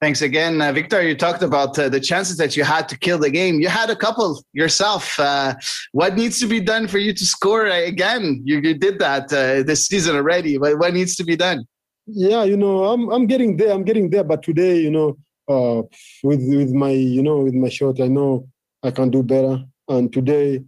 [0.00, 1.02] Thanks again, uh, Victor.
[1.02, 3.60] You talked about uh, the chances that you had to kill the game.
[3.60, 5.20] You had a couple yourself.
[5.20, 5.54] Uh,
[5.92, 8.40] what needs to be done for you to score again?
[8.42, 10.56] You, you did that uh, this season already.
[10.56, 11.66] But what needs to be done?
[12.06, 13.72] Yeah, you know, I'm I'm getting there.
[13.72, 14.24] I'm getting there.
[14.24, 15.82] But today, you know, uh,
[16.22, 18.48] with with my you know with my shot, I know
[18.82, 19.62] I can do better.
[19.86, 20.64] And today,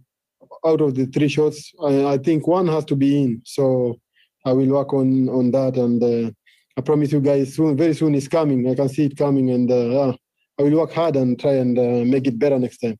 [0.63, 3.41] out of the three shots, I, I think one has to be in.
[3.45, 3.99] So
[4.45, 6.31] I will work on on that, and uh,
[6.75, 8.67] I promise you guys, soon, very soon, it's coming.
[8.67, 10.13] I can see it coming, and uh,
[10.59, 12.97] I will work hard and try and uh, make it better next time.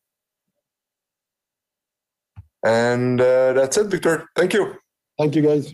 [2.64, 4.30] And uh, that's it, Victor.
[4.36, 4.76] Thank you.
[5.18, 5.74] Thank you, guys.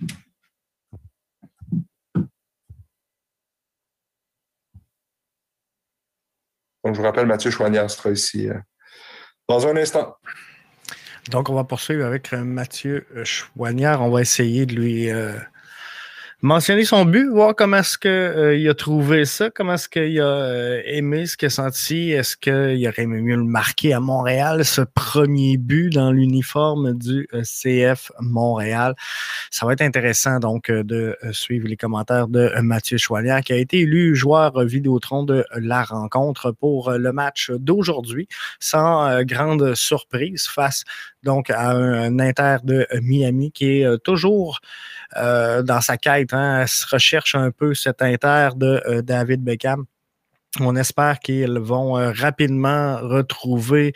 [6.85, 8.57] Donc, je vous rappelle, Mathieu Chouanière sera ici euh,
[9.49, 10.15] dans un instant.
[11.29, 14.01] Donc, on va poursuivre avec euh, Mathieu Chouanière.
[14.01, 15.37] On va essayer de lui euh,
[16.41, 20.23] mentionner son but, voir comment est-ce qu'il euh, a trouvé ça, comment est-ce qu'il a
[20.23, 24.81] euh, aimé ce qu'il a senti, est-ce qu'il aurait mieux le marquer à Montréal, ce
[24.81, 28.95] premier but dans l'uniforme du euh, CF Montréal.
[29.51, 33.79] Ça va être intéressant donc de suivre les commentaires de Mathieu Choualière qui a été
[33.79, 38.27] élu joueur Vidéotron de la rencontre pour le match d'aujourd'hui,
[38.59, 40.83] sans grande surprise face
[41.23, 44.61] donc à un Inter de Miami qui est toujours
[45.17, 46.33] euh, dans sa quête.
[46.33, 49.85] Hein, recherche un peu cet inter de euh, David Beckham.
[50.59, 53.93] On espère qu'ils vont euh, rapidement retrouver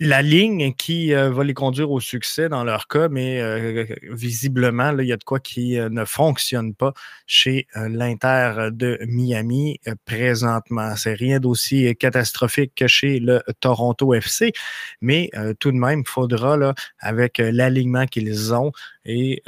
[0.00, 4.96] la ligne qui euh, va les conduire au succès dans leur cas, mais euh, visiblement,
[4.98, 6.92] il y a de quoi qui euh, ne fonctionne pas
[7.26, 10.96] chez l'Inter de Miami présentement.
[10.96, 14.52] C'est rien d'aussi catastrophique que chez le Toronto FC,
[15.00, 18.72] mais tout de même, il faudra, là, avec l'alignement qu'ils ont,
[19.04, 19.42] et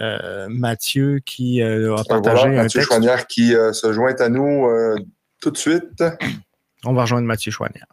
[0.49, 4.69] Mathieu qui a partagé un Mathieu Chouanière qui se joint à nous
[5.41, 6.05] tout de suite.
[6.85, 7.87] On va rejoindre Mathieu Chouanière.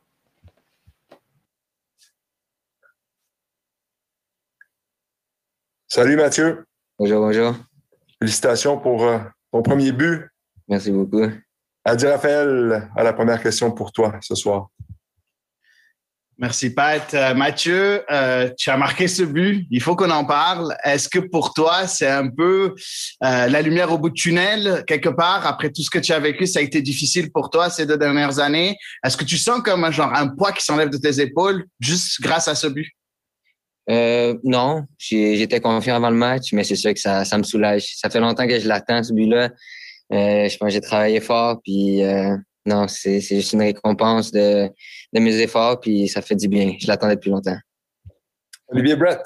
[5.89, 6.65] Salut Mathieu.
[6.99, 7.55] Bonjour, bonjour.
[8.19, 9.19] Félicitations pour euh,
[9.53, 10.27] ton premier but.
[10.67, 11.23] Merci beaucoup.
[11.85, 14.67] Adi Raphaël, à la première question pour toi ce soir.
[16.37, 17.13] Merci Pat.
[17.13, 19.65] Euh, Mathieu, euh, tu as marqué ce but.
[19.71, 20.75] Il faut qu'on en parle.
[20.83, 22.75] Est-ce que pour toi, c'est un peu
[23.21, 26.47] la lumière au bout du tunnel, quelque part, après tout ce que tu as vécu,
[26.47, 28.75] ça a été difficile pour toi ces deux dernières années?
[29.05, 32.19] Est-ce que tu sens comme un, genre, un poids qui s'enlève de tes épaules juste
[32.19, 32.91] grâce à ce but?
[33.89, 37.95] Euh, non, j'étais confiant avant le match, mais c'est sûr que ça, ça me soulage.
[37.95, 39.49] Ça fait longtemps que je l'attends, ce but-là.
[40.13, 44.69] Euh, je pense que j'ai travaillé fort, puis euh, non, c'est juste une récompense de,
[45.13, 46.73] de mes efforts, puis ça fait du bien.
[46.79, 47.57] Je l'attendais depuis longtemps.
[48.69, 49.21] Olivier Brett.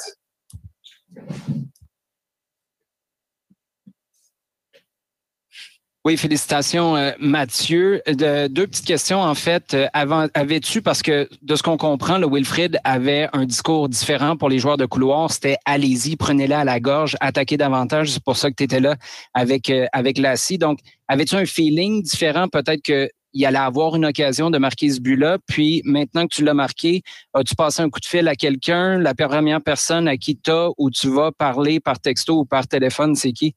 [6.03, 8.01] Oui, félicitations, euh, Mathieu.
[8.07, 9.75] De, deux petites questions, en fait.
[9.75, 14.35] Euh, avant, avais-tu, parce que de ce qu'on comprend, le Wilfrid avait un discours différent
[14.35, 15.31] pour les joueurs de couloir.
[15.31, 18.09] C'était allez-y, prenez-la à la gorge, attaquez davantage.
[18.09, 18.95] C'est pour ça que tu étais là
[19.35, 20.57] avec, euh, avec Lassie.
[20.57, 22.47] Donc, avais-tu un feeling différent?
[22.47, 25.37] Peut-être qu'il allait avoir une occasion de marquer ce but-là.
[25.45, 27.03] Puis, maintenant que tu l'as marqué,
[27.35, 28.97] as-tu passé un coup de fil à quelqu'un?
[28.97, 32.67] La première personne à qui tu as ou tu vas parler par texto ou par
[32.67, 33.53] téléphone, c'est qui?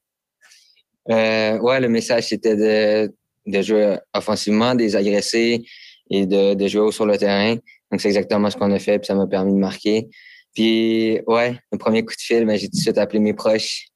[1.09, 3.13] Euh, ouais, le message, c'était de,
[3.45, 5.63] de jouer offensivement, des agressés
[6.09, 7.55] et de, de jouer haut sur le terrain.
[7.91, 10.09] Donc, c'est exactement ce qu'on a fait, puis ça m'a permis de marquer.
[10.53, 13.87] Puis, ouais, le premier coup de fil, ben, j'ai tout de suite appelé mes proches.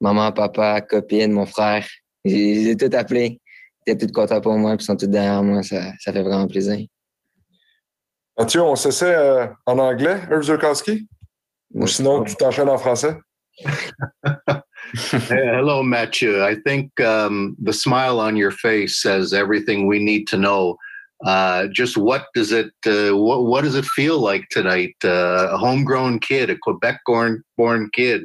[0.00, 1.86] Maman, papa, copine, mon frère.
[2.24, 3.40] J'ai, tout appelé.
[3.86, 5.62] Ils étaient tous contents pour moi, puis ils sont tous derrière moi.
[5.62, 6.86] Ça, ça fait vraiment plaisir.
[8.38, 11.08] Mathieu, on s'essaie euh, en anglais, Herzogowski?
[11.74, 13.16] Ou sinon, tu t'enchaînes en français?
[14.94, 16.42] Hello, Matthew.
[16.42, 20.76] I think um, the smile on your face says everything we need to know.
[21.24, 24.94] Uh, just what does it uh, what, what does it feel like tonight?
[25.04, 28.22] Uh, a homegrown kid, a Quebec born born kid,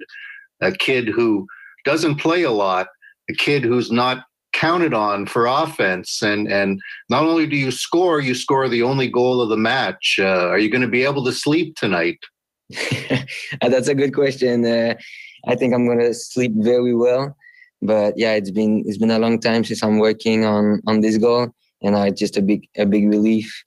[0.62, 1.46] a kid who
[1.84, 2.88] doesn't play a lot,
[3.30, 8.22] a kid who's not counted on for offense, and and not only do you score,
[8.22, 10.18] you score the only goal of the match.
[10.20, 12.20] Uh, are you going to be able to sleep tonight?
[13.62, 14.64] That's a good question.
[15.48, 17.36] I think I'm gonna sleep very well.
[17.82, 21.18] But yeah, it's been it's been a long time since I'm working on on this
[21.18, 21.50] goal,
[21.82, 23.64] and I just a big a big relief,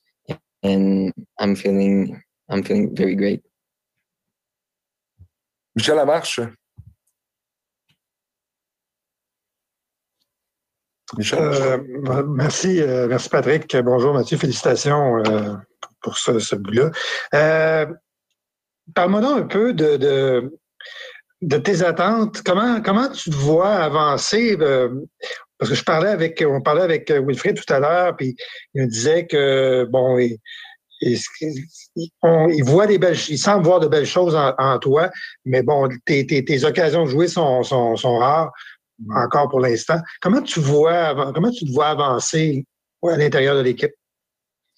[0.62, 3.42] and I'm feeling I'm feeling very great.
[5.76, 6.40] Michel Lamarche.
[11.16, 11.38] Michel?
[11.38, 13.74] Euh, merci, euh, merci Patrick.
[13.76, 15.54] Bonjour Mathieu, félicitations euh,
[16.02, 16.90] pour ce, ce but-là.
[17.34, 17.86] Euh,
[18.94, 20.58] Parle-moi un peu de, de,
[21.40, 24.56] de tes attentes, comment, comment tu te vois avancer?
[24.60, 24.88] Euh,
[25.58, 28.36] parce que je parlais avec, on parlait avec Wilfried tout à l'heure, puis
[28.74, 30.38] il me disait que, bon, il,
[31.00, 35.10] il, voit des belles, il semble voir de belles choses en, toi,
[35.44, 38.52] mais bon, tes, tes, tes, occasions de jouer sont, sont, sont rares
[39.14, 39.98] encore pour l'instant.
[40.20, 42.64] Comment tu vois, comment tu te vois avancer
[43.04, 43.92] à l'intérieur de l'équipe?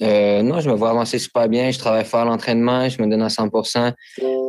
[0.02, 1.70] Euh, non, je me vois avancer super bien.
[1.70, 3.92] Je travaille fort à l'entraînement, je me donne à 100%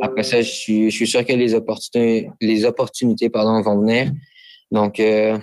[0.02, 4.10] Après ça, je suis, je suis sûr que les opportunités, les opportunités pardon, vont venir.
[4.70, 5.38] Donc, euh,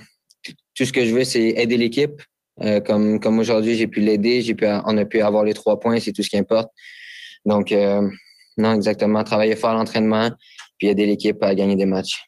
[0.75, 2.21] tout ce que je veux, c'est aider l'équipe.
[2.61, 5.79] Euh, comme comme aujourd'hui, j'ai pu l'aider, j'ai pu, on a pu avoir les trois
[5.79, 6.69] points, c'est tout ce qui importe.
[7.45, 8.09] Donc, euh,
[8.57, 10.29] non, exactement, travailler fort à l'entraînement,
[10.77, 12.25] puis aider l'équipe à gagner des matchs.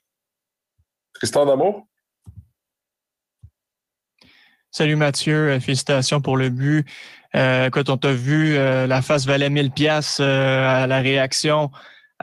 [1.13, 1.86] Tristan Damour?
[4.74, 6.86] Salut Mathieu, félicitations pour le but.
[7.36, 11.72] Euh, quand on t'a vu, euh, la face valait 1000 pièces euh, à la réaction.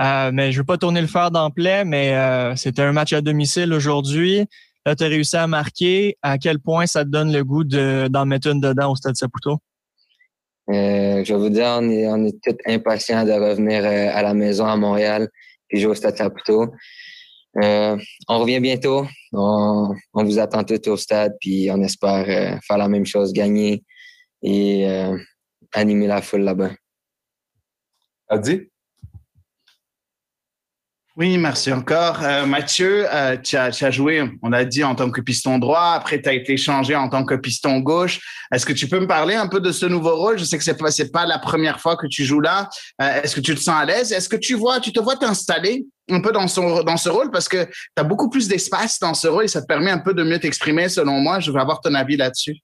[0.00, 2.14] Euh, mais je veux pas tourner le fer d'emploi, mais
[2.56, 4.44] c'était un match à domicile aujourd'hui.
[4.86, 6.16] Là, tu as réussi à marquer.
[6.22, 9.58] À quel point ça te donne le goût d'en mettre une dedans au Stade Saputo?
[10.70, 14.76] je vous dire, on est, on est tous impatients de revenir à la maison à
[14.76, 15.28] Montréal
[15.70, 16.72] et jouer au Stade Saputo.
[17.56, 17.98] on
[18.38, 19.04] revient bientôt.
[19.32, 23.82] On, on, vous attend tous au stade, puis on espère faire la même chose, gagner,
[24.42, 25.16] et euh,
[25.72, 26.70] animer la foule là-bas.
[28.28, 28.68] Adi?
[31.18, 32.22] Oui, merci encore.
[32.22, 35.58] Euh, Mathieu, euh, tu, as, tu, as, joué, on a dit, en tant que piston
[35.58, 35.94] droit.
[35.94, 38.20] Après, tu as été changé en tant que piston gauche.
[38.52, 40.38] Est-ce que tu peux me parler un peu de ce nouveau rôle?
[40.38, 42.70] Je sais que c'est pas, pas la première fois que tu joues là.
[43.02, 44.12] Euh, est-ce que tu te sens à l'aise?
[44.12, 47.32] Est-ce que tu vois, tu te vois t'installer un peu dans, son, dans ce rôle?
[47.32, 49.98] Parce que tu as beaucoup plus d'espace dans ce rôle et ça te permet un
[49.98, 51.40] peu de mieux t'exprimer, selon moi.
[51.40, 52.58] Je veux avoir ton avis là-dessus.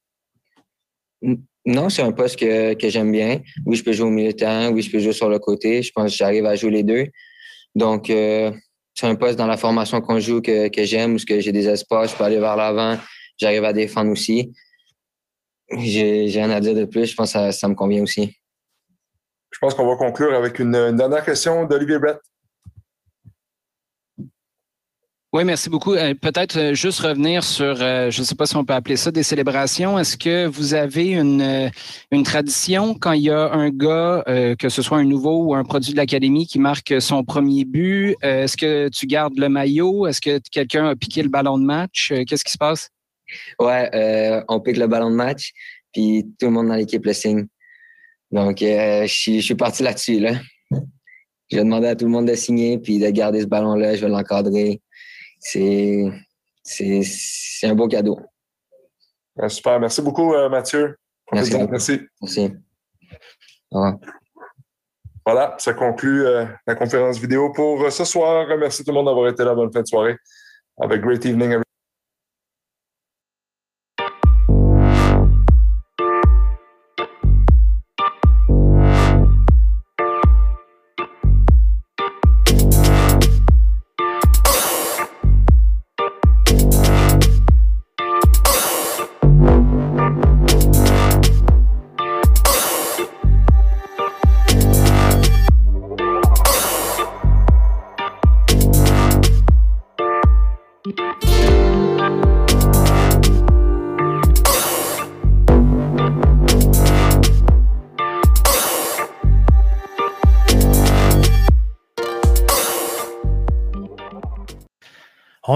[1.67, 3.41] Non, c'est un poste que, que j'aime bien.
[3.65, 4.71] Oui, je peux jouer au milieu de terrain.
[4.71, 5.83] Oui, je peux jouer sur le côté.
[5.83, 7.07] Je pense que j'arrive à jouer les deux.
[7.75, 8.53] Donc, euh,
[8.95, 12.13] c'est un poste dans la formation qu'on joue que, que j'aime, où j'ai des espaces,
[12.13, 12.99] je peux aller vers l'avant.
[13.39, 14.53] J'arrive à défendre aussi.
[15.71, 17.07] J'ai rien à dire de plus.
[17.07, 18.37] Je pense que ça, ça me convient aussi.
[19.51, 22.19] Je pense qu'on va conclure avec une, une dernière question d'Olivier Brett.
[25.35, 25.95] Oui, merci beaucoup.
[25.95, 28.95] Euh, peut-être euh, juste revenir sur, euh, je ne sais pas si on peut appeler
[28.95, 29.99] ça des célébrations.
[29.99, 31.73] Est-ce que vous avez une,
[32.13, 34.23] une tradition quand il y a un gars,
[34.57, 38.15] que ce soit un nouveau ou un produit de l'académie, qui marque son premier but?
[38.23, 40.07] Est-ce que tu gardes le maillot?
[40.07, 42.13] Est-ce que quelqu'un a piqué le ballon de match?
[42.29, 42.91] Qu'est-ce qui se passe?
[43.59, 45.51] Ouais, on pique le ballon de match,
[45.93, 47.47] puis tout le monde dans l'équipe le signe.
[48.31, 50.21] Donc, je, suis, je suis parti là-dessus.
[50.21, 50.35] Là.
[51.51, 53.97] Je vais demander à tout le monde de signer, puis de garder ce ballon-là.
[53.97, 54.81] Je vais l'encadrer
[55.45, 56.11] c'est,
[56.63, 58.19] c'est, un beau cadeau.
[59.49, 59.79] super.
[59.79, 60.97] Merci beaucoup, euh, Mathieu.
[61.33, 61.57] Merci.
[61.71, 62.01] Merci.
[62.21, 62.53] Merci.
[65.27, 68.47] Voilà, ça conclut euh, la conférence vidéo pour euh, ce soir.
[68.59, 69.55] Merci tout le monde d'avoir été là.
[69.55, 70.17] Bonne fin de soirée.
[70.81, 71.74] Have a great evening, everyone.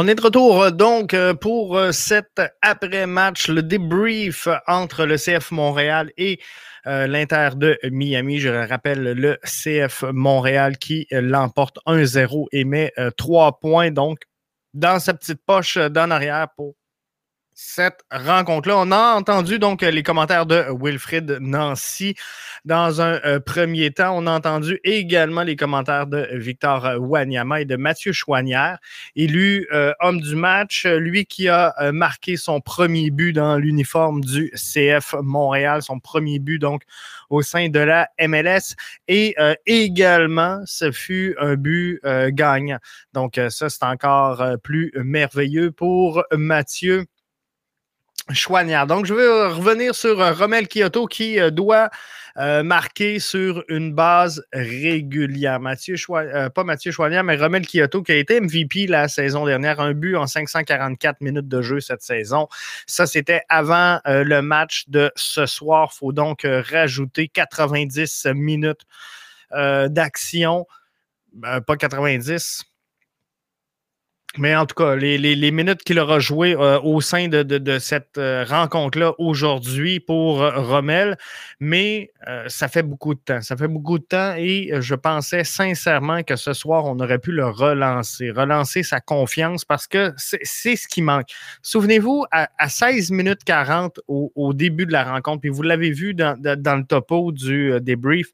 [0.01, 5.16] On est de retour euh, donc euh, pour euh, cet après-match, le débrief entre le
[5.16, 6.38] CF Montréal et
[6.86, 8.38] l'Inter de Miami.
[8.38, 14.20] Je rappelle le CF Montréal qui l'emporte 1-0 et met 3 points donc
[14.72, 16.76] dans sa petite poche d'en arrière pour
[17.61, 18.76] cette rencontre-là.
[18.78, 22.14] On a entendu donc les commentaires de Wilfrid Nancy
[22.64, 24.16] dans un euh, premier temps.
[24.16, 28.78] On a entendu également les commentaires de Victor Wanyama et de Mathieu Chouanière,
[29.16, 34.20] élu euh, homme du match, lui qui a euh, marqué son premier but dans l'uniforme
[34.20, 36.82] du CF Montréal, son premier but donc
[37.28, 38.76] au sein de la MLS.
[39.09, 39.34] Et
[39.66, 42.78] également, ce fut un but gagnant.
[43.12, 47.04] Donc ça, c'est encore plus merveilleux pour Mathieu.
[48.29, 51.89] Donc, je vais revenir sur euh, Romel Kyoto qui euh, doit
[52.37, 55.61] euh, marquer sur une base régulière.
[55.61, 55.97] Mathieu
[56.55, 60.14] pas Mathieu Chouanière, mais Romel Kyoto qui a été MVP la saison dernière, un but
[60.14, 62.49] en 544 minutes de jeu cette saison.
[62.87, 65.91] Ça, c'était avant le match de ce soir.
[65.95, 68.83] Il faut donc rajouter 90 minutes
[69.51, 70.66] d'action.
[71.66, 72.64] pas 90,
[74.37, 78.45] mais en tout cas, les, minutes qu'il aura jouées euh, au sein de, cette euh,
[78.45, 81.16] rencontre-là aujourd'hui pour euh, Rommel,
[81.61, 82.12] mais
[82.49, 83.41] ça fait beaucoup de temps.
[83.41, 87.33] Ça fait beaucoup de temps et je pensais sincèrement que ce soir, on aurait pu
[87.33, 91.29] le relancer, relancer sa confiance parce que c'est ce qui manque.
[91.62, 96.37] Souvenez-vous, à, 16 minutes 40 au, début de la rencontre, puis vous l'avez vu dans,
[96.39, 98.29] le topo du débrief,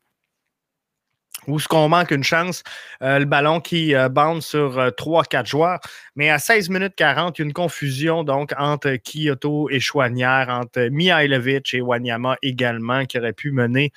[1.47, 2.63] où ce qu'on manque une chance,
[3.03, 5.81] euh, le ballon qui euh, bande sur 3-4 euh, joueurs.
[6.17, 10.49] Mais à 16 minutes 40, il y a une confusion donc entre Kyoto et Chouanière,
[10.49, 13.93] entre Mihailovic et Wanyama également, qui aurait pu mener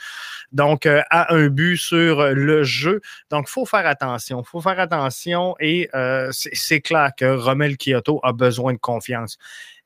[0.52, 3.02] donc à un but sur le jeu.
[3.30, 4.42] Donc, il faut faire attention.
[4.42, 5.90] Il faut faire attention et
[6.32, 9.38] c'est clair que Romel Kyoto a besoin de confiance.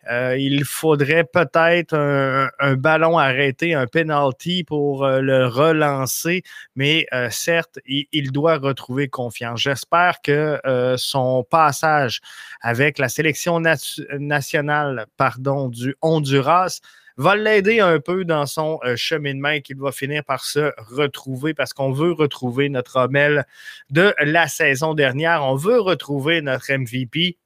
[0.09, 6.43] Euh, il faudrait peut-être un, ballon arrêté, un penalty pour euh, le relancer,
[6.75, 9.61] mais euh, certes, il, doit retrouver confiance.
[9.61, 10.59] J'espère que
[10.97, 12.21] son passage
[12.61, 16.79] avec la sélection nationale pardon, du Honduras
[17.17, 21.73] va l'aider un peu dans son cheminement et qu'il va finir par se retrouver parce
[21.73, 23.45] qu'on veut retrouver notre Rommel
[23.89, 25.43] de la saison dernière.
[25.43, 27.37] On veut retrouver notre MVP.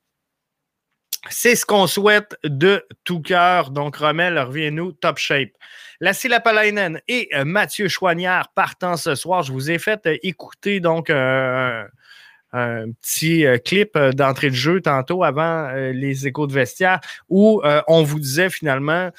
[1.30, 3.72] C'est ce qu'on souhaite de tout cœur.
[3.72, 5.49] Donc, Rommel, reviens-nous, top shape.
[5.99, 9.43] Lassie Lapalainen et euh, Mathieu Choignard partant ce soir.
[9.43, 11.84] Je vous ai fait euh, écouter donc euh,
[12.51, 18.18] un petit clip d'entrée de jeu tantôt avant les échos de vestiaire où on vous
[18.18, 19.10] disait finalement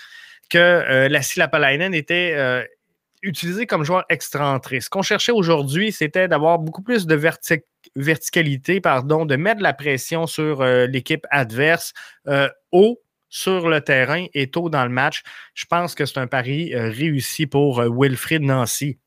[0.48, 2.66] que Lassie Lapalainen était
[3.26, 4.80] utilisé comme joueur extra-entrée.
[4.80, 7.14] Ce qu'on cherchait aujourd'hui, c'était d'avoir beaucoup plus de
[7.96, 11.92] verticalité, pardon, de mettre la pression sur euh, l'équipe adverse
[12.28, 15.22] euh, haut sur le terrain et tôt dans le match.
[15.54, 18.98] Je pense que c'est un pari euh, réussi pour Wilfried Nancy.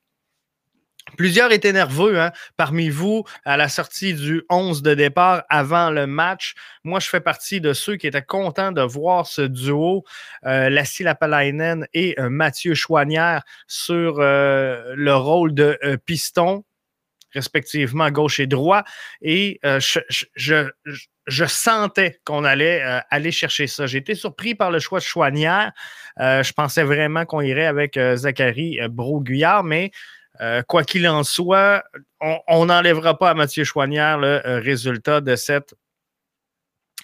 [1.18, 6.07] Plusieurs étaient nerveux hein, parmi vous à la sortie du 11 de départ avant le
[6.07, 6.53] match.
[6.84, 10.03] Moi, je fais partie de ceux qui étaient contents de voir ce duo,
[10.45, 16.64] euh, Lassie Lapalainen et euh, Mathieu Chouanière, sur euh, le rôle de euh, piston,
[17.34, 18.84] respectivement gauche et droit.
[19.22, 19.99] Et je,
[21.28, 22.82] je, sentais qu'on allait
[23.12, 23.86] aller chercher ça.
[23.86, 25.72] J'ai été surpris par le choix de Chouanière.
[26.18, 29.91] je pensais vraiment qu'on irait avec Zachary Broguillard, mais
[30.42, 31.84] euh, quoi qu'il en soit,
[32.22, 35.74] on n'enlèvera pas à Mathieu Chouanière le euh, résultat de cette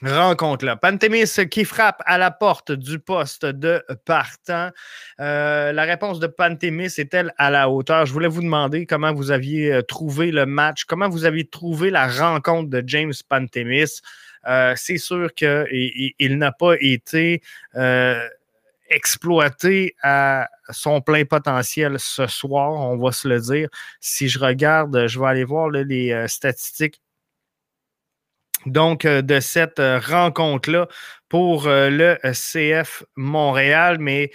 [0.02, 0.76] rencontre-là.
[0.78, 4.70] Pantémis qui frappe à la porte du poste de partant.
[5.20, 8.06] Euh, la réponse de Pantémis est-elle à la hauteur?
[8.06, 12.08] Je voulais vous demander comment vous aviez trouvé le match, comment vous aviez trouvé la
[12.08, 14.02] rencontre de James Pantémis.
[14.76, 17.42] C'est sûr qu'il n'a pas été
[18.90, 23.70] exploité à son plein potentiel ce soir, on va se le dire.
[24.00, 27.02] Si je regarde, je vais aller voir les euh, statistiques
[28.66, 30.88] donc euh, de cette euh, rencontre-là
[31.30, 34.32] pour le CF Montréal, mais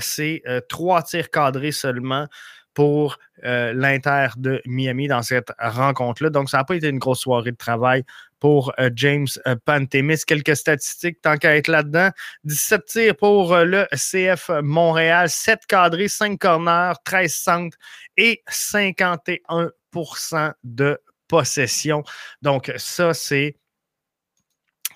[0.00, 2.26] c'est trois tirs cadrés seulement
[2.74, 6.30] pour l'Inter de Miami dans cette rencontre-là.
[6.30, 8.04] Donc, ça n'a pas été une grosse soirée de travail
[8.44, 10.18] pour euh, James euh, Pantemis.
[10.26, 12.10] Quelques statistiques, tant qu'à être là-dedans.
[12.44, 17.78] 17 tirs pour euh, le CF Montréal, 7 cadrés, 5 corners, 13 centres
[18.18, 22.04] et 51% de possession.
[22.42, 23.56] Donc, ça, c'est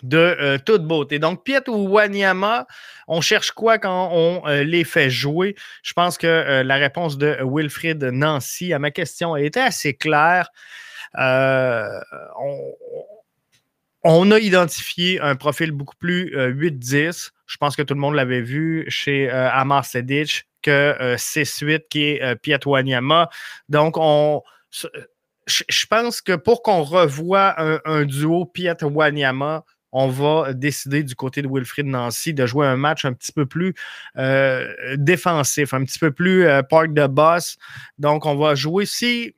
[0.03, 1.19] de toute beauté.
[1.19, 2.67] Donc, Piet Wanyama,
[3.07, 5.55] on cherche quoi quand on les fait jouer?
[5.83, 10.51] Je pense que la réponse de Wilfrid Nancy à ma question était assez claire.
[14.05, 17.31] on, a identifié un profil beaucoup plus 8-10.
[17.47, 22.37] Je pense que tout le monde l'avait vu chez Amar Sedic que 6-8 qui est
[22.37, 23.29] Piet Wanyama.
[23.69, 24.43] Donc, on
[25.49, 27.55] je pense que pour qu'on revoie
[27.87, 32.77] un, duo Piet Wanyama, on va décider du côté de Wilfried Nancy de jouer un
[32.77, 33.75] match un petit peu plus
[34.17, 37.57] euh, défensif, un petit peu plus euh, park de boss.
[37.99, 39.35] Donc, on va jouer si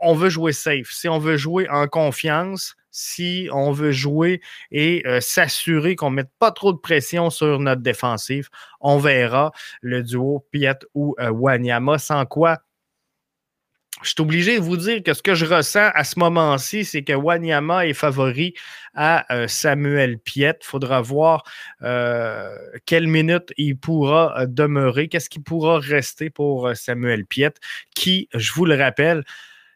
[0.00, 4.40] on veut jouer safe, si on veut jouer en confiance, si on veut jouer
[4.70, 8.48] et euh, s'assurer qu'on ne mette pas trop de pression sur notre défensive,
[8.80, 12.58] on verra le duo Piet ou Wanyama, sans quoi
[14.02, 17.02] je suis obligé de vous dire que ce que je ressens à ce moment-ci, c'est
[17.02, 18.54] que Wanyama est favori
[18.94, 20.58] à euh, Samuel Piet.
[20.60, 21.44] Il faudra voir
[21.82, 27.54] euh, quelle minute il pourra euh, demeurer, qu'est-ce qui pourra rester pour Samuel Piet,
[27.94, 29.24] qui, je vous le rappelle,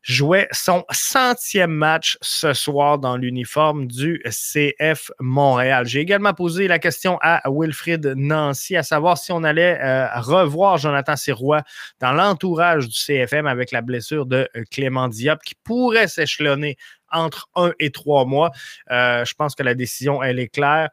[0.02, 5.86] jouait son centième match ce soir dans l'uniforme du CF Montréal.
[5.86, 10.78] J'ai également posé la question à Wilfrid Nancy à savoir si on allait euh, revoir
[10.78, 11.62] Jonathan Sirois
[12.00, 16.76] dans l'entourage du CFM avec la blessure de Clément Diop qui pourrait s'échelonner
[17.12, 18.52] entre un et trois mois.
[18.90, 20.90] Euh, je pense que la décision, elle est claire.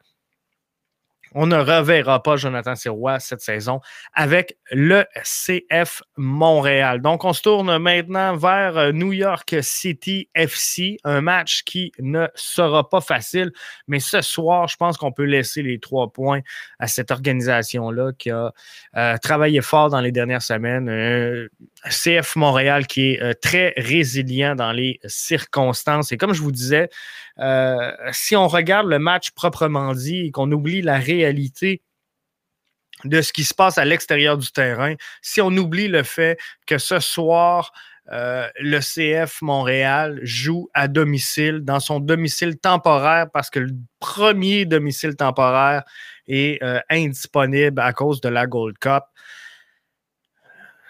[1.34, 3.80] On ne reverra pas Jonathan Sirois cette saison
[4.14, 7.00] avec le CF Montréal.
[7.02, 12.26] Donc, on se tourne maintenant vers euh, New York City FC, un match qui ne
[12.34, 13.52] sera pas facile,
[13.86, 16.40] mais ce soir, je pense qu'on peut laisser les trois points
[16.78, 18.52] à cette organisation-là qui a
[18.96, 20.88] euh, travaillé fort dans les dernières semaines.
[20.88, 21.48] Euh,
[21.84, 26.12] CF Montréal qui est très résilient dans les circonstances.
[26.12, 26.88] Et comme je vous disais,
[28.12, 31.82] si on regarde le match proprement dit et qu'on oublie la réalité,
[33.04, 36.78] de ce qui se passe à l'extérieur du terrain, si on oublie le fait que
[36.78, 37.72] ce soir,
[38.10, 44.64] euh, le CF Montréal joue à domicile, dans son domicile temporaire, parce que le premier
[44.64, 45.82] domicile temporaire
[46.26, 49.04] est euh, indisponible à cause de la Gold Cup.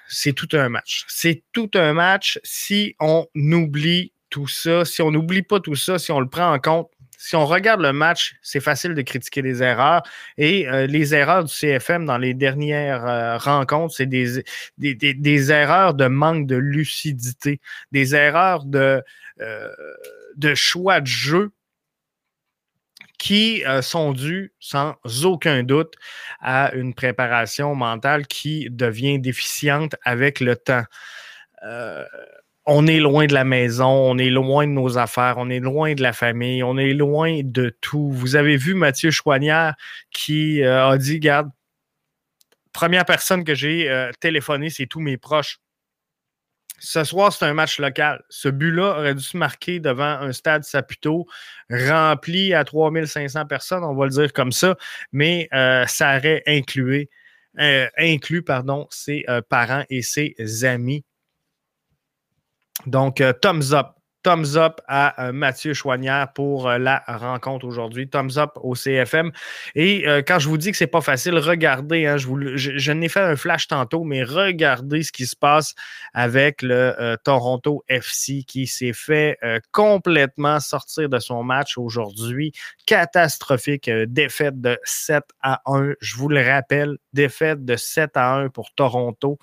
[0.08, 1.04] C'est tout un match.
[1.08, 5.98] C'est tout un match si on oublie tout ça, si on n'oublie pas tout ça,
[5.98, 9.42] si on le prend en compte si on regarde le match, c'est facile de critiquer
[9.42, 10.02] les erreurs.
[10.38, 14.44] Et euh, les erreurs du CFM dans les dernières euh, rencontres, c'est des,
[14.78, 19.02] des, erreurs de manque de lucidité, des erreurs de,
[19.40, 19.68] euh,
[20.36, 21.50] de choix de jeu
[23.18, 24.94] qui sont dues sans
[25.24, 25.94] aucun doute
[26.40, 30.84] à une préparation mentale qui devient déficiente avec le temps
[32.70, 35.94] on est loin de la maison, on est loin de nos affaires, on est loin
[35.94, 38.10] de la famille, on est loin de tout.
[38.12, 39.74] Vous avez vu Mathieu Chouanière
[40.10, 41.48] qui euh, a dit, garde,
[42.74, 45.60] première personne que j'ai euh, téléphoné, c'est tous mes proches.
[46.78, 48.22] Ce soir, c'est un match local.
[48.28, 51.26] Ce but-là aurait dû se marquer devant un stade Saputo
[51.70, 54.76] rempli à 3500 personnes, on va le dire comme ça,
[55.12, 57.08] mais euh, ça aurait inclus,
[57.56, 61.04] inclus pardon, ses parents et ses amis.
[62.86, 63.88] Donc, euh, thumbs up.
[64.22, 68.08] Thumbs up à euh, Mathieu Chouanière pour euh, la rencontre aujourd'hui.
[68.08, 69.30] Thumbs up au CFM.
[69.74, 73.36] Et quand je vous dis que c'est pas facile, regardez, hein, je, n'ai fait un
[73.36, 75.74] flash tantôt, mais regardez ce qui se passe
[76.14, 79.38] avec le Toronto FC qui s'est fait
[79.72, 82.52] complètement sortir de son match aujourd'hui.
[82.86, 85.94] Catastrophique défaite de 7 à 1.
[86.00, 89.38] Je vous le rappelle, défaite de 7 à 1 pour Toronto.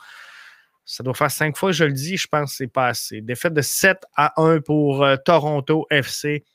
[0.85, 3.21] Ça doit faire cinq fois, je le dis, je pense que c'est pas assez.
[3.21, 6.45] Défaite de 7 à 1 pour euh, Toronto FC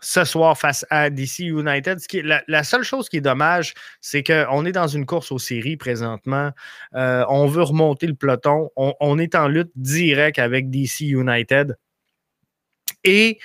[0.00, 1.98] ce soir face à DC United.
[2.46, 6.50] la, seule chose qui est dommage, c'est qu'on est dans une course aux séries présentement.
[6.94, 8.70] Euh, on veut remonter le peloton.
[8.76, 11.76] On, est en lutte directe avec DC United.
[13.02, 13.38] Et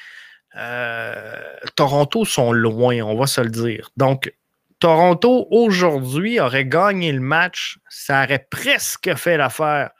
[0.58, 1.36] euh,
[1.76, 3.92] Toronto sont loin, on va se le dire.
[3.96, 4.34] Donc,
[4.80, 7.80] Toronto, aujourd'hui, aurait gagné le match.
[7.90, 9.92] Ça aurait presque fait l'affaire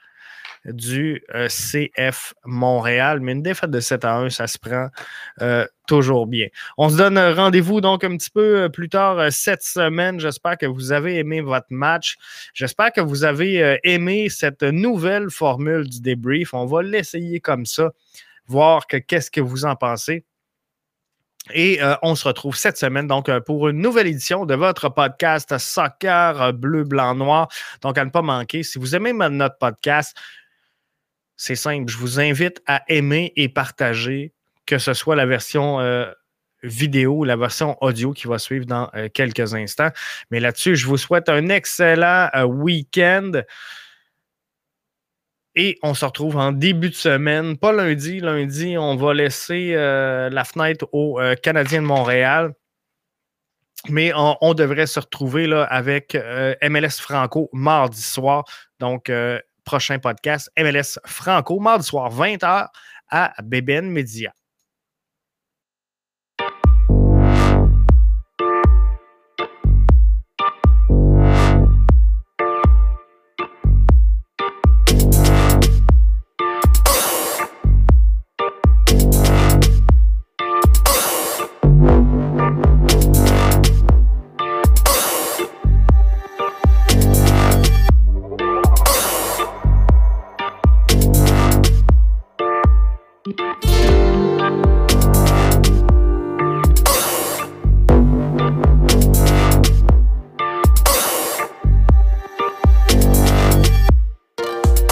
[0.64, 3.20] du euh, CF Montréal.
[3.20, 4.88] Mais une défaite de 7 à 1, ça se prend
[5.40, 6.48] euh, toujours bien.
[6.76, 10.20] On se donne rendez-vous donc un petit peu euh, plus tard cette semaine.
[10.20, 12.16] J'espère que vous avez aimé votre match.
[12.54, 16.54] J'espère que vous avez aimé cette nouvelle formule du débrief.
[16.54, 17.90] On va l'essayer comme ça,
[18.46, 20.24] voir qu'est-ce que vous en pensez.
[21.54, 26.52] Et on se retrouve cette semaine donc pour une nouvelle édition de votre podcast Soccer
[26.52, 27.48] Bleu, Blanc, Noir.
[27.80, 30.16] Donc à ne pas manquer, si vous aimez notre podcast,
[31.40, 31.90] c'est simple.
[31.90, 34.34] Je vous invite à aimer et partager,
[34.66, 36.12] que ce soit la version euh,
[36.62, 39.88] vidéo ou la version audio qui va suivre dans euh, quelques instants.
[40.30, 43.40] Mais là-dessus, je vous souhaite un excellent euh, week-end.
[45.54, 48.20] Et on se retrouve en début de semaine, pas lundi.
[48.20, 52.52] Lundi, on va laisser la fenêtre aux Canadiens de Montréal.
[53.88, 56.16] Mais on, devrait se retrouver avec
[56.62, 58.44] MLS Franco mardi soir.
[58.78, 59.10] Donc,
[59.64, 62.68] prochain podcast MLS Franco, mardi soir, 20h
[63.08, 64.32] à Bébène Média.